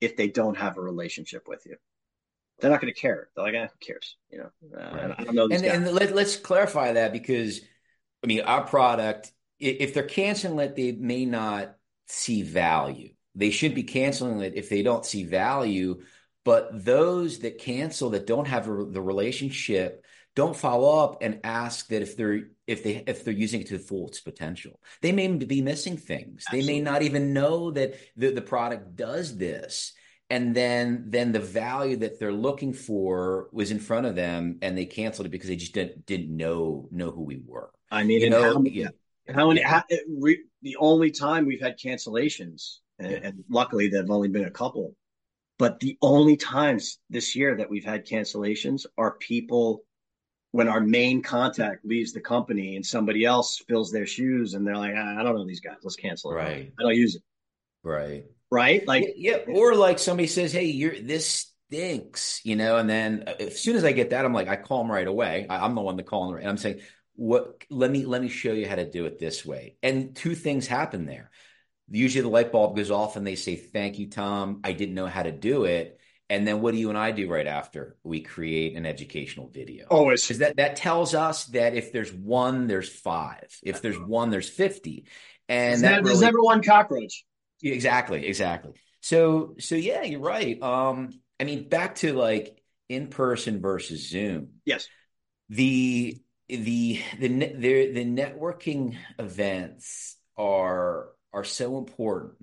if 0.00 0.16
they 0.16 0.28
don't 0.28 0.56
have 0.56 0.76
a 0.76 0.80
relationship 0.80 1.48
with 1.48 1.64
you. 1.66 1.76
They're 2.60 2.70
not 2.70 2.80
going 2.80 2.92
to 2.92 3.00
care. 3.00 3.28
They're 3.34 3.44
like, 3.44 3.54
eh, 3.54 3.66
who 3.66 3.86
cares? 3.86 4.16
You 4.30 4.38
know, 4.38 4.50
uh, 4.76 4.96
right. 4.96 5.14
I 5.18 5.24
don't 5.24 5.34
know. 5.34 5.48
and, 5.50 5.64
and 5.64 5.92
let, 5.92 6.12
us 6.12 6.36
clarify 6.36 6.92
that 6.92 7.12
because, 7.12 7.60
I 8.22 8.26
mean, 8.26 8.42
our 8.42 8.64
product, 8.64 9.32
if 9.58 9.92
they're 9.94 10.04
canceling 10.04 10.58
it, 10.60 10.76
they 10.76 10.92
may 10.92 11.24
not 11.24 11.76
see 12.06 12.42
value. 12.42 13.10
They 13.34 13.50
should 13.50 13.74
be 13.74 13.82
canceling 13.82 14.40
it 14.40 14.54
if 14.54 14.68
they 14.68 14.82
don't 14.82 15.04
see 15.04 15.24
value. 15.24 16.02
But 16.44 16.84
those 16.84 17.40
that 17.40 17.58
cancel 17.58 18.10
that 18.10 18.26
don't 18.26 18.46
have 18.46 18.68
a, 18.68 18.84
the 18.84 19.02
relationship 19.02 20.04
don't 20.34 20.56
follow 20.56 21.02
up 21.02 21.22
and 21.22 21.40
ask 21.44 21.88
that 21.88 22.02
if 22.02 22.16
they're 22.16 22.48
if 22.66 22.82
they 22.82 23.04
if 23.06 23.24
they're 23.24 23.34
using 23.34 23.60
it 23.60 23.68
to 23.68 23.78
the 23.78 23.84
full 23.84 24.08
its 24.08 24.20
potential. 24.20 24.80
They 25.00 25.12
may 25.12 25.28
be 25.28 25.62
missing 25.62 25.96
things. 25.96 26.44
Absolutely. 26.48 26.66
they 26.66 26.72
may 26.72 26.80
not 26.80 27.02
even 27.02 27.32
know 27.32 27.70
that 27.72 27.94
the, 28.16 28.32
the 28.32 28.42
product 28.42 28.96
does 28.96 29.36
this. 29.36 29.92
And 30.30 30.54
then 30.54 31.04
then 31.08 31.32
the 31.32 31.40
value 31.40 31.96
that 31.98 32.18
they're 32.18 32.32
looking 32.32 32.72
for 32.72 33.48
was 33.52 33.70
in 33.70 33.78
front 33.78 34.06
of 34.06 34.16
them 34.16 34.58
and 34.62 34.76
they 34.76 34.86
canceled 34.86 35.26
it 35.26 35.30
because 35.30 35.48
they 35.48 35.56
just 35.56 35.74
didn't 35.74 36.06
didn't 36.06 36.34
know 36.34 36.88
know 36.90 37.10
who 37.10 37.22
we 37.22 37.40
were. 37.44 37.70
I 37.90 38.04
mean 38.04 38.20
you 38.20 38.30
know 38.30 38.54
how, 38.54 38.62
yeah, 38.62 38.88
how 39.32 39.48
many 39.48 39.62
how, 39.62 39.84
re, 40.18 40.42
the 40.62 40.76
only 40.76 41.10
time 41.10 41.46
we've 41.46 41.60
had 41.60 41.78
cancellations 41.78 42.78
and, 42.98 43.10
yeah. 43.12 43.18
and 43.22 43.44
luckily 43.48 43.88
there've 43.88 44.10
only 44.10 44.28
been 44.28 44.46
a 44.46 44.50
couple 44.50 44.94
but 45.58 45.78
the 45.80 45.96
only 46.02 46.36
times 46.36 46.98
this 47.10 47.36
year 47.36 47.56
that 47.56 47.70
we've 47.70 47.84
had 47.84 48.06
cancellations 48.06 48.86
are 48.98 49.12
people 49.12 49.84
when 50.54 50.68
our 50.68 50.80
main 50.80 51.20
contact 51.20 51.84
leaves 51.84 52.12
the 52.12 52.20
company 52.20 52.76
and 52.76 52.86
somebody 52.86 53.24
else 53.24 53.58
fills 53.66 53.90
their 53.90 54.06
shoes 54.06 54.54
and 54.54 54.64
they're 54.64 54.76
like, 54.76 54.94
ah, 54.96 55.18
I 55.18 55.24
don't 55.24 55.34
know 55.34 55.44
these 55.44 55.58
guys, 55.58 55.78
let's 55.82 55.96
cancel 55.96 56.30
it. 56.30 56.36
Right. 56.36 56.72
I 56.78 56.82
don't 56.84 56.94
use 56.94 57.16
it. 57.16 57.22
Right. 57.82 58.26
Right. 58.52 58.86
Like, 58.86 59.14
yeah. 59.16 59.38
Or 59.48 59.74
like 59.74 59.98
somebody 59.98 60.28
says, 60.28 60.52
Hey, 60.52 60.66
you're 60.66 60.94
this 61.00 61.52
stinks, 61.72 62.40
you 62.44 62.54
know, 62.54 62.76
and 62.76 62.88
then 62.88 63.24
uh, 63.26 63.32
as 63.40 63.60
soon 63.60 63.74
as 63.74 63.84
I 63.84 63.90
get 63.90 64.10
that, 64.10 64.24
I'm 64.24 64.32
like, 64.32 64.46
I 64.46 64.54
call 64.54 64.78
them 64.78 64.92
right 64.92 65.08
away. 65.08 65.44
I, 65.50 65.64
am 65.64 65.74
the 65.74 65.80
one 65.80 65.96
to 65.96 66.04
call 66.04 66.28
them 66.28 66.38
and 66.38 66.48
I'm 66.48 66.56
saying, 66.56 66.82
what, 67.16 67.64
let 67.68 67.90
me, 67.90 68.04
let 68.04 68.22
me 68.22 68.28
show 68.28 68.52
you 68.52 68.68
how 68.68 68.76
to 68.76 68.88
do 68.88 69.06
it 69.06 69.18
this 69.18 69.44
way. 69.44 69.76
And 69.82 70.14
two 70.14 70.36
things 70.36 70.68
happen 70.68 71.04
there. 71.04 71.32
Usually 71.90 72.22
the 72.22 72.28
light 72.28 72.52
bulb 72.52 72.76
goes 72.76 72.92
off 72.92 73.16
and 73.16 73.26
they 73.26 73.34
say, 73.34 73.56
thank 73.56 73.98
you, 73.98 74.08
Thom. 74.08 74.60
I 74.62 74.70
didn't 74.70 74.94
know 74.94 75.06
how 75.06 75.24
to 75.24 75.32
do 75.32 75.64
it 75.64 75.98
and 76.30 76.46
then 76.46 76.60
what 76.62 76.72
do 76.72 76.80
you 76.80 76.88
and 76.88 76.98
I 76.98 77.10
do 77.10 77.30
right 77.30 77.46
after? 77.46 77.96
We 78.02 78.20
create 78.22 78.76
an 78.76 78.86
educational 78.86 79.48
video. 79.48 79.86
Always. 79.90 80.22
Because 80.22 80.38
that, 80.38 80.56
that 80.56 80.76
tells 80.76 81.14
us 81.14 81.46
that 81.46 81.74
if 81.74 81.92
there's 81.92 82.12
one, 82.12 82.66
there's 82.66 82.88
five. 82.88 83.56
If 83.62 83.82
there's 83.82 83.98
one, 83.98 84.30
there's 84.30 84.48
50. 84.48 85.04
And 85.48 85.82
there's, 85.82 85.92
really, 85.96 86.02
there's 86.02 86.20
never 86.22 86.42
one 86.42 86.62
cockroach. 86.62 87.24
Exactly, 87.62 88.26
exactly. 88.26 88.72
So 89.00 89.54
so 89.58 89.74
yeah, 89.74 90.02
you're 90.02 90.20
right. 90.20 90.60
Um, 90.62 91.10
I 91.38 91.44
mean, 91.44 91.68
back 91.68 91.96
to 91.96 92.14
like 92.14 92.58
in 92.88 93.08
person 93.08 93.60
versus 93.60 94.08
Zoom. 94.08 94.48
Yes. 94.64 94.88
The 95.50 96.18
the 96.48 97.00
the 97.18 97.28
the, 97.28 97.92
the 97.92 98.04
networking 98.04 98.96
events 99.18 100.16
are 100.38 101.08
are 101.32 101.44
so 101.44 101.78
important 101.78 102.36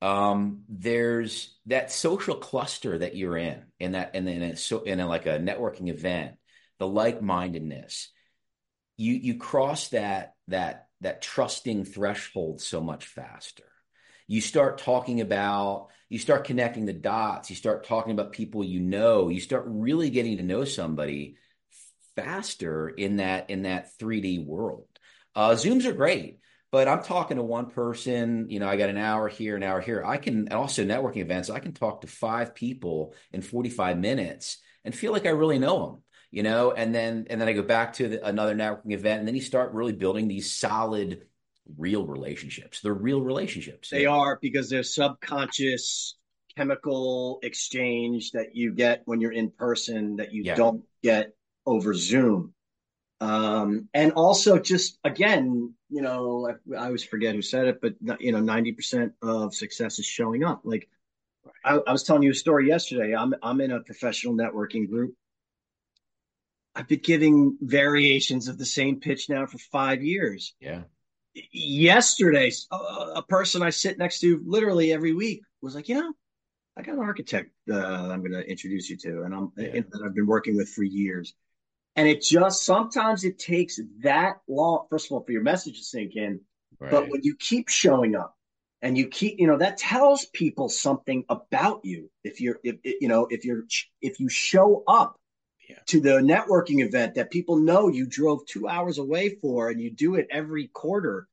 um, 0.00 0.62
there's 0.68 1.56
that 1.66 1.90
social 1.90 2.36
cluster 2.36 2.98
that 2.98 3.16
you're 3.16 3.36
in, 3.36 3.62
in 3.80 3.92
that, 3.92 4.12
and 4.14 4.26
then 4.26 4.56
so 4.56 4.82
in 4.82 5.00
a, 5.00 5.08
like 5.08 5.26
a 5.26 5.38
networking 5.38 5.88
event, 5.88 6.36
the 6.78 6.86
like-mindedness. 6.86 8.10
You 8.96 9.14
you 9.14 9.38
cross 9.38 9.88
that 9.88 10.34
that 10.48 10.88
that 11.00 11.22
trusting 11.22 11.84
threshold 11.84 12.60
so 12.60 12.80
much 12.80 13.06
faster. 13.06 13.64
You 14.26 14.40
start 14.40 14.78
talking 14.78 15.20
about, 15.20 15.88
you 16.08 16.18
start 16.18 16.44
connecting 16.44 16.84
the 16.84 16.92
dots. 16.92 17.48
You 17.48 17.56
start 17.56 17.86
talking 17.86 18.12
about 18.12 18.32
people 18.32 18.62
you 18.62 18.80
know. 18.80 19.28
You 19.28 19.40
start 19.40 19.64
really 19.66 20.10
getting 20.10 20.36
to 20.36 20.42
know 20.42 20.64
somebody 20.64 21.36
faster 22.14 22.88
in 22.88 23.16
that 23.16 23.50
in 23.50 23.62
that 23.62 23.96
3D 23.98 24.44
world. 24.44 24.86
Uh, 25.34 25.50
Zooms 25.50 25.86
are 25.86 25.92
great 25.92 26.38
but 26.70 26.88
I'm 26.88 27.02
talking 27.02 27.38
to 27.38 27.42
one 27.42 27.66
person, 27.66 28.46
you 28.50 28.60
know, 28.60 28.68
I 28.68 28.76
got 28.76 28.90
an 28.90 28.98
hour 28.98 29.28
here, 29.28 29.56
an 29.56 29.62
hour 29.62 29.80
here. 29.80 30.04
I 30.04 30.18
can 30.18 30.52
also 30.52 30.84
networking 30.84 31.18
events, 31.22 31.48
I 31.50 31.60
can 31.60 31.72
talk 31.72 32.02
to 32.02 32.06
five 32.06 32.54
people 32.54 33.14
in 33.32 33.40
45 33.40 33.98
minutes 33.98 34.58
and 34.84 34.94
feel 34.94 35.12
like 35.12 35.26
I 35.26 35.30
really 35.30 35.58
know 35.58 35.86
them, 35.86 36.02
you 36.30 36.42
know, 36.42 36.72
and 36.72 36.94
then 36.94 37.26
and 37.30 37.40
then 37.40 37.48
I 37.48 37.52
go 37.52 37.62
back 37.62 37.94
to 37.94 38.08
the, 38.08 38.26
another 38.26 38.54
networking 38.54 38.92
event 38.92 39.20
and 39.20 39.28
then 39.28 39.34
you 39.34 39.40
start 39.40 39.72
really 39.72 39.92
building 39.92 40.28
these 40.28 40.52
solid 40.52 41.22
real 41.76 42.06
relationships. 42.06 42.80
They're 42.80 42.94
real 42.94 43.22
relationships. 43.22 43.90
They 43.90 44.06
are 44.06 44.38
because 44.40 44.68
they're 44.68 44.82
subconscious 44.82 46.16
chemical 46.56 47.38
exchange 47.42 48.32
that 48.32 48.54
you 48.54 48.74
get 48.74 49.02
when 49.04 49.20
you're 49.20 49.32
in 49.32 49.50
person 49.50 50.16
that 50.16 50.32
you 50.32 50.42
yeah. 50.44 50.54
don't 50.54 50.82
get 51.02 51.32
over 51.64 51.94
Zoom. 51.94 52.52
Um, 53.20 53.88
and 53.94 54.12
also 54.12 54.58
just 54.58 54.98
again, 55.02 55.74
you 55.88 56.02
know, 56.02 56.48
I, 56.48 56.76
I, 56.76 56.86
always 56.86 57.04
forget 57.04 57.34
who 57.34 57.42
said 57.42 57.66
it, 57.66 57.80
but 57.80 57.94
you 58.20 58.30
know, 58.30 58.38
90% 58.38 59.12
of 59.22 59.54
success 59.54 59.98
is 59.98 60.06
showing 60.06 60.44
up. 60.44 60.60
Like 60.62 60.88
I, 61.64 61.78
I 61.84 61.92
was 61.92 62.04
telling 62.04 62.22
you 62.22 62.30
a 62.30 62.34
story 62.34 62.68
yesterday. 62.68 63.16
I'm, 63.16 63.34
I'm 63.42 63.60
in 63.60 63.72
a 63.72 63.80
professional 63.80 64.34
networking 64.34 64.88
group. 64.88 65.14
I've 66.76 66.86
been 66.86 67.00
giving 67.00 67.58
variations 67.60 68.46
of 68.46 68.56
the 68.56 68.66
same 68.66 69.00
pitch 69.00 69.28
now 69.28 69.46
for 69.46 69.58
five 69.58 70.00
years. 70.00 70.54
Yeah. 70.60 70.82
Yesterday, 71.50 72.52
a, 72.70 72.76
a 73.16 73.24
person 73.28 73.62
I 73.62 73.70
sit 73.70 73.98
next 73.98 74.20
to 74.20 74.40
literally 74.46 74.92
every 74.92 75.12
week 75.12 75.42
was 75.60 75.74
like, 75.74 75.88
you 75.88 75.96
know, 75.96 76.12
I 76.76 76.82
got 76.82 76.94
an 76.94 77.00
architect 77.00 77.50
uh, 77.68 77.76
I'm 77.76 78.20
going 78.20 78.32
to 78.32 78.48
introduce 78.48 78.88
you 78.88 78.96
to, 78.98 79.22
and 79.22 79.34
I'm 79.34 79.52
yeah. 79.56 79.80
that 79.90 80.02
I've 80.04 80.14
been 80.14 80.28
working 80.28 80.56
with 80.56 80.68
for 80.68 80.84
years 80.84 81.34
and 81.96 82.08
it 82.08 82.22
just 82.22 82.64
sometimes 82.64 83.24
it 83.24 83.38
takes 83.38 83.80
that 84.00 84.36
long, 84.48 84.86
first 84.90 85.06
of 85.06 85.12
all, 85.12 85.24
for 85.24 85.32
your 85.32 85.42
message 85.42 85.78
to 85.78 85.84
sink 85.84 86.16
in. 86.16 86.40
Right. 86.78 86.90
But 86.90 87.08
when 87.08 87.22
you 87.22 87.34
keep 87.36 87.68
showing 87.68 88.14
up 88.14 88.36
and 88.82 88.96
you 88.96 89.08
keep, 89.08 89.38
you 89.38 89.46
know, 89.46 89.58
that 89.58 89.78
tells 89.78 90.24
people 90.26 90.68
something 90.68 91.24
about 91.28 91.80
you. 91.84 92.10
If 92.22 92.40
you're, 92.40 92.60
if, 92.62 92.76
you 92.84 93.08
know, 93.08 93.26
if 93.30 93.44
you're, 93.44 93.64
if 94.00 94.20
you 94.20 94.28
show 94.28 94.84
up 94.86 95.18
yeah. 95.68 95.78
to 95.86 96.00
the 96.00 96.20
networking 96.20 96.84
event 96.84 97.16
that 97.16 97.32
people 97.32 97.56
know 97.56 97.88
you 97.88 98.06
drove 98.06 98.46
two 98.46 98.68
hours 98.68 98.98
away 98.98 99.30
for 99.40 99.68
and 99.68 99.80
you 99.80 99.90
do 99.90 100.14
it 100.14 100.28
every 100.30 100.68
quarter, 100.68 101.26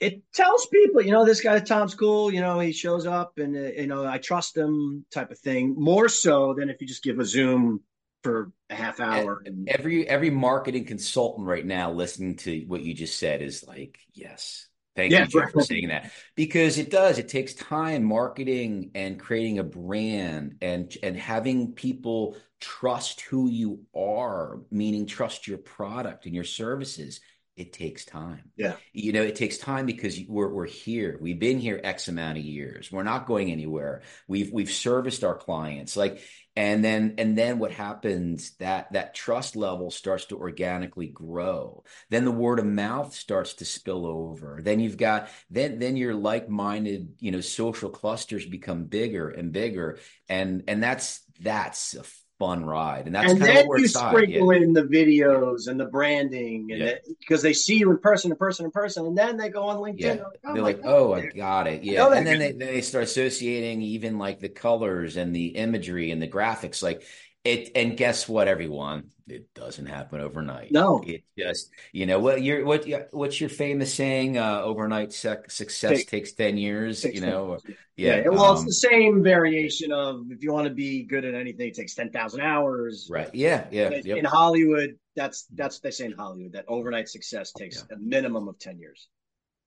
it 0.00 0.22
tells 0.34 0.66
people, 0.66 1.02
you 1.02 1.10
know, 1.10 1.24
this 1.24 1.40
guy 1.40 1.58
Thom's 1.58 1.94
cool. 1.94 2.32
You 2.32 2.40
know, 2.40 2.58
he 2.58 2.72
shows 2.72 3.06
up 3.06 3.38
and 3.38 3.56
uh, 3.56 3.72
you 3.80 3.86
know 3.86 4.06
I 4.06 4.18
trust 4.18 4.56
him, 4.56 5.06
type 5.10 5.30
of 5.30 5.38
thing. 5.38 5.74
More 5.78 6.08
so 6.08 6.54
than 6.54 6.68
if 6.68 6.80
you 6.80 6.86
just 6.86 7.02
give 7.02 7.18
a 7.18 7.24
Zoom 7.24 7.80
for 8.26 8.52
a 8.70 8.74
half 8.74 9.00
hour. 9.00 9.42
And, 9.44 9.68
every 9.68 10.08
every 10.08 10.30
marketing 10.30 10.84
consultant 10.84 11.46
right 11.46 11.64
now 11.64 11.92
listening 11.92 12.36
to 12.36 12.64
what 12.66 12.82
you 12.82 12.94
just 12.94 13.18
said 13.18 13.42
is 13.42 13.64
like, 13.66 13.98
yes. 14.12 14.68
Thank 14.94 15.12
yeah, 15.12 15.24
you, 15.24 15.40
Jeff, 15.40 15.52
for 15.52 15.60
saying 15.60 15.88
that 15.88 16.10
because 16.36 16.78
it 16.78 16.90
does. 16.90 17.18
It 17.18 17.28
takes 17.28 17.52
time, 17.52 18.02
marketing 18.02 18.92
and 18.94 19.20
creating 19.20 19.58
a 19.58 19.64
brand 19.64 20.56
and 20.62 20.90
and 21.02 21.14
having 21.14 21.72
people 21.72 22.38
trust 22.60 23.20
who 23.20 23.46
you 23.50 23.80
are, 23.94 24.60
meaning 24.70 25.04
trust 25.04 25.46
your 25.46 25.58
product 25.58 26.24
and 26.24 26.34
your 26.34 26.44
services 26.44 27.20
it 27.56 27.72
takes 27.72 28.04
time. 28.04 28.50
Yeah. 28.56 28.76
You 28.92 29.12
know, 29.12 29.22
it 29.22 29.34
takes 29.34 29.56
time 29.56 29.86
because 29.86 30.18
we're 30.28 30.48
we're 30.48 30.66
here. 30.66 31.16
We've 31.20 31.38
been 31.38 31.58
here 31.58 31.80
X 31.82 32.08
amount 32.08 32.36
of 32.36 32.44
years. 32.44 32.92
We're 32.92 33.02
not 33.02 33.26
going 33.26 33.50
anywhere. 33.50 34.02
We've 34.28 34.52
we've 34.52 34.70
serviced 34.70 35.24
our 35.24 35.34
clients. 35.34 35.96
Like 35.96 36.20
and 36.56 36.82
then 36.82 37.14
and 37.18 37.36
then 37.36 37.58
what 37.58 37.70
happens 37.70 38.52
that 38.58 38.92
that 38.92 39.14
trust 39.14 39.56
level 39.56 39.90
starts 39.90 40.24
to 40.26 40.38
organically 40.38 41.08
grow. 41.08 41.84
Then 42.08 42.24
the 42.24 42.32
word 42.32 42.58
of 42.58 42.66
mouth 42.66 43.14
starts 43.14 43.54
to 43.54 43.64
spill 43.66 44.06
over. 44.06 44.60
Then 44.62 44.80
you've 44.80 44.96
got 44.96 45.28
then 45.50 45.78
then 45.78 45.96
your 45.96 46.14
like-minded, 46.14 47.16
you 47.20 47.30
know, 47.30 47.42
social 47.42 47.90
clusters 47.90 48.46
become 48.46 48.84
bigger 48.84 49.28
and 49.28 49.52
bigger 49.52 49.98
and 50.28 50.64
and 50.66 50.82
that's 50.82 51.20
that's 51.40 51.94
a 51.94 52.02
fun 52.38 52.64
ride, 52.64 53.06
and 53.06 53.14
that's 53.14 53.32
kind 53.32 53.42
of 53.42 53.48
a 53.48 53.48
side 53.48 53.58
here 53.58 53.62
and 53.62 53.70
then 53.70 53.78
you 53.78 53.88
sprinkle 53.88 54.50
in 54.50 54.72
the 54.72 54.82
videos 54.82 55.68
and 55.68 55.80
the 55.80 55.86
branding, 55.86 56.68
and 56.70 56.80
yeah. 56.80 56.94
because 57.18 57.42
they 57.42 57.52
see 57.52 57.76
you 57.78 57.90
in 57.90 57.98
person, 57.98 58.30
in 58.30 58.36
person, 58.36 58.66
in 58.66 58.70
person, 58.70 59.06
and 59.06 59.16
then 59.16 59.36
they 59.36 59.48
go 59.48 59.64
on 59.64 59.76
LinkedIn. 59.76 60.00
Yeah. 60.00 60.16
They're 60.16 60.24
like, 60.24 60.40
oh, 60.44 60.54
they're 60.54 60.62
like, 60.62 60.80
oh 60.84 61.14
I 61.14 61.26
got 61.26 61.66
it, 61.66 61.82
yeah, 61.82 62.06
and 62.08 62.26
then 62.26 62.38
they, 62.38 62.52
they 62.52 62.80
start 62.80 63.04
associating 63.04 63.82
even 63.82 64.18
like 64.18 64.40
the 64.40 64.48
colors 64.48 65.16
and 65.16 65.34
the 65.34 65.48
imagery 65.48 66.10
and 66.10 66.20
the 66.20 66.28
graphics, 66.28 66.82
like 66.82 67.02
it. 67.46 67.70
And 67.74 67.96
guess 67.96 68.28
what, 68.28 68.48
everyone? 68.48 69.10
it 69.28 69.52
doesn't 69.54 69.86
happen 69.86 70.20
overnight. 70.20 70.70
No, 70.70 71.02
it 71.04 71.24
just 71.36 71.70
you 71.92 72.06
know 72.06 72.20
what 72.20 72.42
you're 72.42 72.64
what 72.64 72.86
what's 73.10 73.40
your 73.40 73.50
famous 73.50 73.92
saying? 73.92 74.38
Uh, 74.38 74.60
overnight 74.62 75.12
sec- 75.12 75.50
success 75.50 75.98
Take, 75.98 76.08
takes 76.08 76.32
ten 76.32 76.56
years. 76.56 77.00
Takes 77.00 77.16
you 77.16 77.26
know, 77.26 77.58
yeah. 77.96 78.18
yeah. 78.18 78.28
Well, 78.28 78.44
um, 78.44 78.56
it's 78.56 78.64
the 78.64 78.88
same 78.88 79.22
variation 79.22 79.90
of 79.90 80.26
if 80.30 80.42
you 80.42 80.52
want 80.52 80.68
to 80.68 80.74
be 80.74 81.02
good 81.02 81.24
at 81.24 81.34
anything, 81.34 81.68
it 81.68 81.74
takes 81.74 81.94
ten 81.94 82.10
thousand 82.10 82.42
hours. 82.42 83.08
Right. 83.10 83.32
Yeah. 83.34 83.66
Yeah. 83.70 83.90
In, 83.90 84.06
yep. 84.06 84.18
in, 84.18 84.24
Hollywood, 84.24 84.96
that's 85.16 85.46
that's 85.54 85.76
what 85.76 85.82
they 85.82 85.90
say 85.90 86.06
in 86.06 86.12
Hollywood 86.12 86.52
that 86.52 86.66
overnight 86.68 87.08
success 87.08 87.52
takes 87.52 87.84
yeah. 87.90 87.96
a 87.96 87.98
minimum 87.98 88.46
of 88.48 88.58
ten 88.58 88.78
years. 88.78 89.08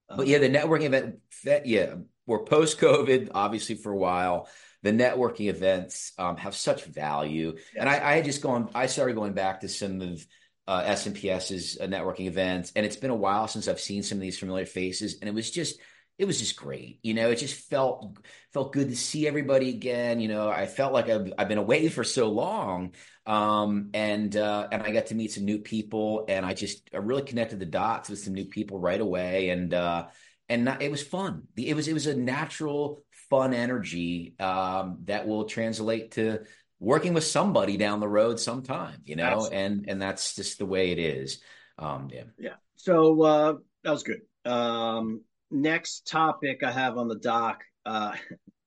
But 0.08 0.22
um, 0.22 0.26
yeah, 0.26 0.38
the 0.38 0.50
networking 0.50 0.86
event. 0.86 1.18
That, 1.44 1.66
yeah, 1.66 1.96
we're 2.26 2.44
post 2.44 2.80
COVID, 2.80 3.32
obviously 3.34 3.76
for 3.76 3.92
a 3.92 3.98
while 3.98 4.48
the 4.84 4.92
networking 4.92 5.50
events 5.50 6.14
um, 6.18 6.38
have 6.38 6.56
such 6.56 6.86
value. 6.86 7.54
Yes. 7.56 7.66
And 7.78 7.90
I, 7.90 7.96
I 7.96 8.16
had 8.16 8.26
just 8.26 8.42
gone, 8.42 8.70
I 8.74 8.86
started 8.86 9.16
going 9.16 9.34
back 9.34 9.62
to 9.62 9.70
some 9.70 10.02
of 10.02 10.26
uh, 10.68 10.84
SMPS's 10.84 11.80
uh, 11.82 11.88
networking 11.88 12.28
events, 12.28 12.72
and 12.76 12.86
it's 12.86 12.96
been 12.96 13.10
a 13.10 13.16
while 13.16 13.48
since 13.48 13.68
I've 13.68 13.80
seen 13.80 14.04
some 14.04 14.18
of 14.18 14.22
these 14.22 14.38
familiar 14.38 14.68
faces, 14.68 15.18
and 15.20 15.28
it 15.28 15.34
was 15.34 15.50
just, 15.50 15.80
it 16.20 16.26
was 16.26 16.38
just 16.38 16.58
great. 16.58 17.00
You 17.02 17.14
know, 17.14 17.32
it 17.32 17.38
just 17.38 17.56
felt 17.70 18.18
felt 18.54 18.74
good 18.74 18.90
to 18.90 18.96
see 18.96 19.28
everybody 19.28 19.70
again. 19.70 20.20
You 20.20 20.28
know, 20.28 20.50
I 20.50 20.68
felt 20.68 20.94
like 20.94 21.10
I've, 21.10 21.34
I've 21.38 21.48
been 21.48 21.58
away 21.58 21.88
for 21.88 22.04
so 22.04 22.30
long, 22.30 22.94
um, 23.26 23.90
and 23.96 24.36
uh, 24.36 24.68
and 24.72 24.84
I 24.84 24.92
got 24.92 25.08
to 25.08 25.16
meet 25.16 25.32
some 25.32 25.46
new 25.46 25.60
people, 25.60 26.26
and 26.28 26.46
I 26.46 26.54
just 26.54 26.88
I 26.94 26.98
really 26.98 27.24
connected 27.24 27.60
the 27.60 27.66
dots 27.66 28.10
with 28.10 28.20
some 28.20 28.34
new 28.34 28.46
people 28.46 28.80
right 28.80 29.02
away, 29.02 29.50
and 29.50 29.74
uh, 29.74 30.08
and 30.50 30.66
not, 30.66 30.82
it 30.82 30.92
was 30.92 31.02
fun. 31.02 31.44
It 31.56 31.76
was 31.76 31.88
it 31.88 31.94
was 31.94 32.06
a 32.06 32.16
natural 32.16 33.02
fun 33.30 33.54
energy 33.54 34.36
um, 34.40 35.00
that 35.06 35.28
will 35.28 35.46
translate 35.46 36.12
to 36.12 36.40
working 36.80 37.14
with 37.14 37.24
somebody 37.24 37.78
down 37.78 38.00
the 38.00 38.08
road 38.08 38.40
sometime, 38.40 39.02
you 39.06 39.16
know, 39.16 39.24
Absolutely. 39.24 39.58
and 39.58 39.86
and 39.90 40.02
that's 40.02 40.36
just 40.36 40.58
the 40.58 40.66
way 40.66 40.92
it 40.92 41.00
is. 41.00 41.42
Um, 41.78 42.10
yeah. 42.12 42.24
Yeah. 42.38 42.56
So 42.76 43.22
uh, 43.24 43.54
that 43.84 43.92
was 43.92 44.04
good. 44.04 44.22
Um, 44.46 45.22
next 45.52 46.08
topic 46.08 46.64
I 46.64 46.72
have 46.72 46.98
on 46.98 47.08
the 47.08 47.20
doc. 47.20 47.64
Uh, 47.86 48.14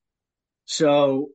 so 0.65 1.31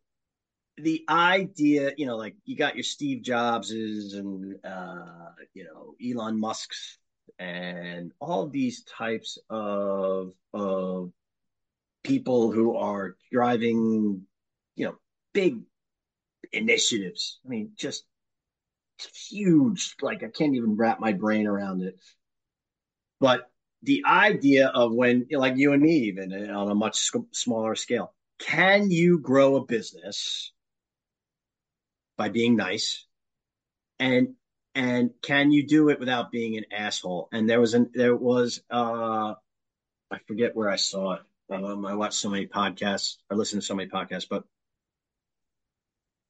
the 0.78 1.04
idea, 1.10 1.92
you 1.98 2.06
know, 2.06 2.18
like 2.18 2.36
you 2.46 2.56
got 2.56 2.76
your 2.76 2.84
Steve 2.84 3.24
Jobses 3.24 4.14
and 4.14 4.56
uh, 4.64 5.32
you 5.54 5.64
know 5.64 5.96
Elon 6.04 6.40
Musk's 6.40 7.00
and 7.40 8.12
all 8.20 8.48
these 8.48 8.84
types 8.84 9.38
of 9.50 10.34
of 10.54 11.12
people 12.08 12.52
who 12.52 12.76
are 12.78 13.16
driving, 13.32 14.26
you 14.76 14.86
know, 14.86 14.96
big 15.34 15.60
initiatives. 16.54 17.40
I 17.46 17.50
mean, 17.50 17.72
just 17.76 18.06
huge. 19.30 19.96
Like 20.02 20.24
I 20.24 20.30
can't 20.30 20.56
even 20.56 20.78
wrap 20.78 21.00
my 21.00 21.14
brain 21.14 21.46
around 21.46 21.82
it. 21.82 22.00
But 23.20 23.50
the 23.84 24.04
idea 24.08 24.68
of 24.68 24.94
when, 24.94 25.28
like 25.32 25.58
you 25.58 25.74
and 25.74 25.82
me, 25.82 25.96
even 26.08 26.32
on 26.50 26.72
a 26.72 26.76
much 26.76 27.12
smaller 27.32 27.76
scale, 27.76 28.14
can 28.40 28.90
you 28.90 29.20
grow 29.20 29.56
a 29.58 29.66
business 29.66 30.52
by 32.18 32.30
being 32.30 32.56
nice? 32.56 33.06
And 34.00 34.36
and 34.76 35.10
can 35.24 35.52
you 35.52 35.66
do 35.66 35.90
it 35.90 36.00
without 36.00 36.32
being 36.32 36.56
an 36.58 36.66
asshole? 36.72 37.30
And 37.32 37.50
there 37.50 37.60
was 37.60 37.74
an 37.74 37.92
there 37.94 38.16
was 38.16 38.62
uh 38.70 39.34
I 40.10 40.20
forget 40.28 40.56
where 40.56 40.70
I 40.70 40.78
saw 40.78 41.14
it. 41.14 41.22
Um, 41.50 41.86
I 41.86 41.94
watch 41.94 42.14
so 42.14 42.30
many 42.30 42.46
podcasts 42.46 43.18
I 43.32 43.36
listen 43.36 43.60
to 43.60 43.66
so 43.66 43.76
many 43.76 43.90
podcasts, 43.90 44.28
but 44.30 44.44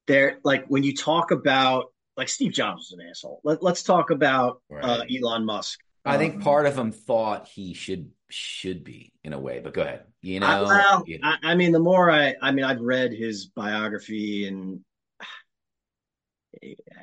they're 0.05 0.39
like 0.43 0.65
when 0.67 0.83
you 0.83 0.95
talk 0.95 1.31
about 1.31 1.91
like 2.15 2.29
Steve 2.29 2.51
Jobs 2.51 2.87
is 2.87 2.91
an 2.93 3.07
asshole. 3.07 3.41
Let, 3.43 3.63
us 3.63 3.83
talk 3.83 4.09
about 4.09 4.61
uh, 4.71 4.75
right. 4.75 4.83
uh, 4.83 5.03
Elon 5.09 5.45
Musk. 5.45 5.79
I 6.03 6.17
think 6.17 6.35
um, 6.35 6.41
part 6.41 6.65
of 6.65 6.77
him 6.77 6.91
thought 6.91 7.47
he 7.47 7.73
should 7.73 8.09
should 8.29 8.83
be 8.83 9.13
in 9.23 9.33
a 9.33 9.39
way, 9.39 9.59
but 9.63 9.73
go 9.73 9.81
ahead. 9.81 10.03
You 10.21 10.39
know, 10.39 10.47
I, 10.47 10.61
well, 10.61 11.03
you 11.05 11.19
know. 11.19 11.27
I, 11.27 11.51
I, 11.51 11.55
mean, 11.55 11.71
the 11.71 11.79
more 11.79 12.09
I, 12.09 12.35
I 12.41 12.51
mean, 12.51 12.65
I've 12.65 12.81
read 12.81 13.13
his 13.13 13.45
biography, 13.47 14.47
and 14.47 14.81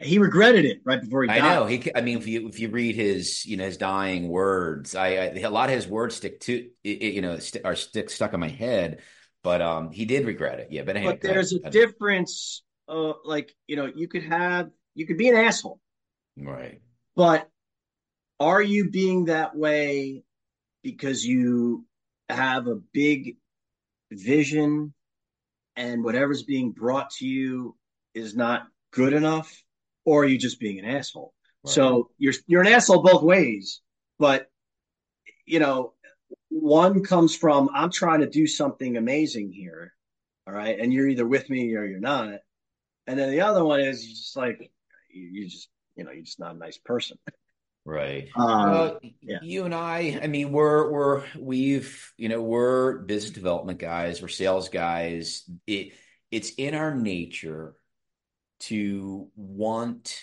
he 0.03 0.19
regretted 0.19 0.65
it 0.65 0.81
right 0.85 1.01
before 1.01 1.23
he 1.23 1.29
died. 1.29 1.41
I 1.41 1.55
know. 1.55 1.67
He, 1.67 1.91
I 1.95 2.01
mean, 2.01 2.19
if 2.19 2.27
you 2.27 2.49
if 2.49 2.59
you 2.59 2.71
read 2.71 2.95
his 2.95 3.45
you 3.47 3.57
know 3.57 3.65
his 3.65 3.77
dying 3.77 4.29
words, 4.29 4.95
I, 4.95 5.09
I 5.09 5.25
a 5.41 5.51
lot 5.51 5.69
of 5.69 5.75
his 5.75 5.87
words 5.87 6.17
stick 6.17 6.41
to 6.41 6.69
you 6.83 7.23
know 7.23 7.39
st- 7.39 7.65
are 7.65 7.77
stick 7.77 8.11
stuck 8.11 8.33
in 8.33 8.41
my 8.41 8.49
head. 8.49 9.01
But 9.43 9.61
um, 9.61 9.93
he 9.93 10.07
did 10.07 10.27
regret 10.27 10.61
it. 10.61 10.69
Yeah, 10.71 10.83
but 10.83 10.97
but 11.03 11.21
there's 11.21 11.53
a 11.53 11.71
difference. 11.71 12.63
Uh, 12.89 13.13
like 13.25 13.55
you 13.67 13.77
know, 13.77 13.91
you 13.95 14.09
could 14.09 14.25
have 14.25 14.71
you 14.95 15.07
could 15.07 15.19
be 15.19 15.29
an 15.29 15.37
asshole, 15.37 15.81
right? 16.37 16.81
But 17.15 17.49
are 18.41 18.63
you 18.63 18.91
being 18.91 19.27
that 19.27 19.55
way 19.55 20.25
because 20.83 21.25
you 21.25 21.85
have 22.29 22.67
a 22.67 22.77
big 22.93 23.37
vision 24.11 24.95
and 25.77 26.05
whatever's 26.05 26.43
being 26.43 26.73
brought 26.73 27.11
to 27.11 27.27
you 27.27 27.77
is 28.15 28.35
not 28.35 28.67
good 28.95 29.13
enough, 29.13 29.63
or 30.05 30.23
are 30.23 30.27
you 30.27 30.39
just 30.39 30.61
being 30.61 30.79
an 30.79 30.85
asshole? 30.85 31.35
Right. 31.65 31.75
So 31.75 32.11
you're 32.19 32.35
you're 32.47 32.63
an 32.63 32.69
asshole 32.69 33.03
both 33.03 33.23
ways, 33.23 33.81
but 34.19 34.49
you 35.47 35.59
know, 35.59 35.93
one 36.49 37.03
comes 37.03 37.37
from 37.37 37.69
I'm 37.75 37.91
trying 37.91 38.21
to 38.21 38.29
do 38.29 38.47
something 38.47 38.97
amazing 38.97 39.53
here, 39.53 39.93
all 40.47 40.55
right, 40.55 40.79
and 40.79 40.93
you're 40.93 41.09
either 41.09 41.27
with 41.27 41.51
me 41.51 41.75
or 41.75 41.85
you're 41.85 42.01
not, 42.01 42.39
and 43.07 43.19
then 43.19 43.31
the 43.31 43.43
other 43.43 43.65
one 43.65 43.81
is 43.81 44.07
just 44.07 44.37
like 44.37 44.71
you 45.11 45.47
just 45.49 45.69
you 45.97 46.05
know 46.05 46.13
you're 46.13 46.25
just 46.25 46.41
not 46.41 46.55
a 46.55 46.59
nice 46.59 46.79
person. 46.79 47.19
Right. 47.87 48.29
Um, 48.35 48.71
well, 48.71 49.01
yeah. 49.21 49.41
you 49.43 49.67
and 49.67 49.75
I, 49.75 50.19
I 50.23 50.27
mean, 50.27 50.53
we're 50.53 50.91
we're 50.91 51.25
we've 51.39 52.13
you 52.17 52.31
know 52.31 52.41
we're 52.41 53.01
business 53.01 53.33
development 53.33 53.79
guys, 53.79 54.23
we're 54.23 54.29
sales 54.29 54.71
guys. 54.71 55.49
It 55.67 55.93
it's 56.31 56.51
in 56.57 56.75
our 56.75 56.95
nature 56.95 57.75
to 58.61 59.29
want 59.37 60.23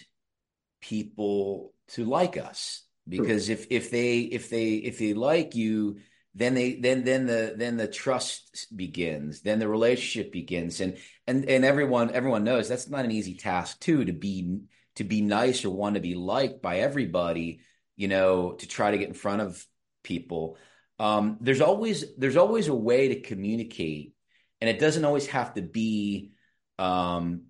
people 0.82 1.74
to 1.90 2.06
like 2.06 2.38
us. 2.38 2.84
Because 3.08 3.50
if 3.50 3.68
if 3.70 3.92
they 3.92 4.20
if 4.20 4.50
they 4.50 4.74
if 4.74 5.00
they 5.00 5.14
like 5.14 5.56
you 5.56 5.98
then 6.34 6.54
they 6.54 6.76
then 6.76 7.04
then 7.04 7.26
the 7.26 7.56
then 7.58 7.76
the 7.76 7.88
trust 7.88 8.68
begins 8.76 9.42
then 9.42 9.60
the 9.60 9.68
relationship 9.68 10.32
begins. 10.32 10.80
And 10.80 10.98
and 11.28 11.46
and 11.46 11.66
everyone 11.66 12.12
everyone 12.12 12.44
knows 12.44 12.70
that's 12.70 12.90
not 12.90 13.06
an 13.06 13.12
easy 13.12 13.36
task 13.36 13.80
too 13.80 14.06
to 14.06 14.14
be 14.14 14.60
to 14.96 15.04
be 15.04 15.22
nice 15.22 15.66
or 15.66 15.72
want 15.72 15.96
to 15.96 16.02
be 16.02 16.16
liked 16.16 16.62
by 16.62 16.80
everybody 16.80 17.62
you 17.96 18.08
know 18.08 18.54
to 18.54 18.68
try 18.68 18.92
to 18.92 18.98
get 18.98 19.10
in 19.10 19.14
front 19.14 19.42
of 19.42 19.66
people. 20.04 20.58
Um, 21.00 21.38
there's 21.42 21.62
always 21.62 22.16
there's 22.18 22.38
always 22.38 22.68
a 22.68 22.76
way 22.76 23.10
to 23.10 23.22
communicate 23.22 24.14
and 24.62 24.70
it 24.70 24.80
doesn't 24.80 25.06
always 25.06 25.28
have 25.28 25.56
to 25.56 25.62
be 25.62 26.32
um, 26.78 27.46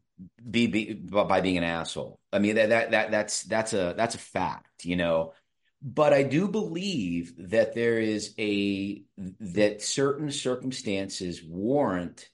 be, 0.50 0.68
be 0.68 0.94
by 0.94 1.42
being 1.42 1.58
an 1.58 1.64
asshole. 1.64 2.20
I 2.32 2.40
mean 2.40 2.56
that 2.56 2.70
that 2.70 2.92
that 2.92 3.12
that's 3.12 3.44
that's 3.44 3.74
a 3.74 3.94
that's 3.96 4.16
a 4.16 4.20
fact, 4.20 4.86
you 4.86 4.96
know. 4.96 5.34
But 5.82 6.14
I 6.14 6.24
do 6.24 6.48
believe 6.48 7.34
that 7.50 7.74
there 7.74 8.00
is 8.00 8.36
a 8.38 9.04
that 9.40 9.82
certain 9.82 10.30
circumstances 10.30 11.42
warrant 11.44 12.30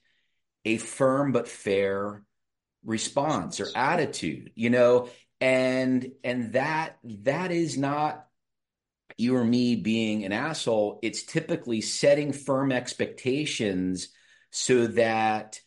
a 0.64 0.76
firm 0.76 1.32
but 1.32 1.48
fair 1.48 2.22
response 2.84 3.60
or 3.60 3.68
attitude, 3.74 4.52
you 4.54 4.70
know, 4.70 5.08
and 5.40 6.12
and 6.24 6.52
that 6.52 6.98
that 7.04 7.50
is 7.52 7.78
not 7.78 8.26
you 9.16 9.36
or 9.36 9.44
me 9.44 9.76
being 9.76 10.24
an 10.24 10.32
asshole. 10.32 10.98
It's 11.02 11.22
typically 11.22 11.80
setting 11.80 12.32
firm 12.32 12.70
expectations 12.70 14.08
so 14.50 14.86
that 14.88 15.60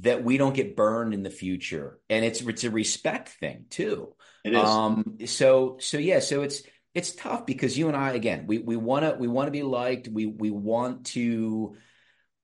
that 0.00 0.22
we 0.22 0.38
don't 0.38 0.54
get 0.54 0.76
burned 0.76 1.14
in 1.14 1.22
the 1.22 1.30
future. 1.30 1.98
And 2.08 2.24
it's 2.24 2.40
it's 2.40 2.64
a 2.64 2.70
respect 2.70 3.30
thing 3.30 3.66
too. 3.70 4.14
It 4.44 4.54
is. 4.54 4.64
Um 4.64 5.18
so 5.26 5.76
so 5.80 5.98
yeah, 5.98 6.20
so 6.20 6.42
it's 6.42 6.62
it's 6.94 7.14
tough 7.14 7.46
because 7.46 7.76
you 7.76 7.88
and 7.88 7.96
I 7.96 8.12
again, 8.12 8.46
we 8.46 8.58
we 8.58 8.76
want 8.76 9.04
to 9.04 9.16
we 9.18 9.28
want 9.28 9.48
to 9.48 9.52
be 9.52 9.62
liked. 9.62 10.08
We 10.08 10.26
we 10.26 10.50
want 10.50 11.06
to 11.06 11.76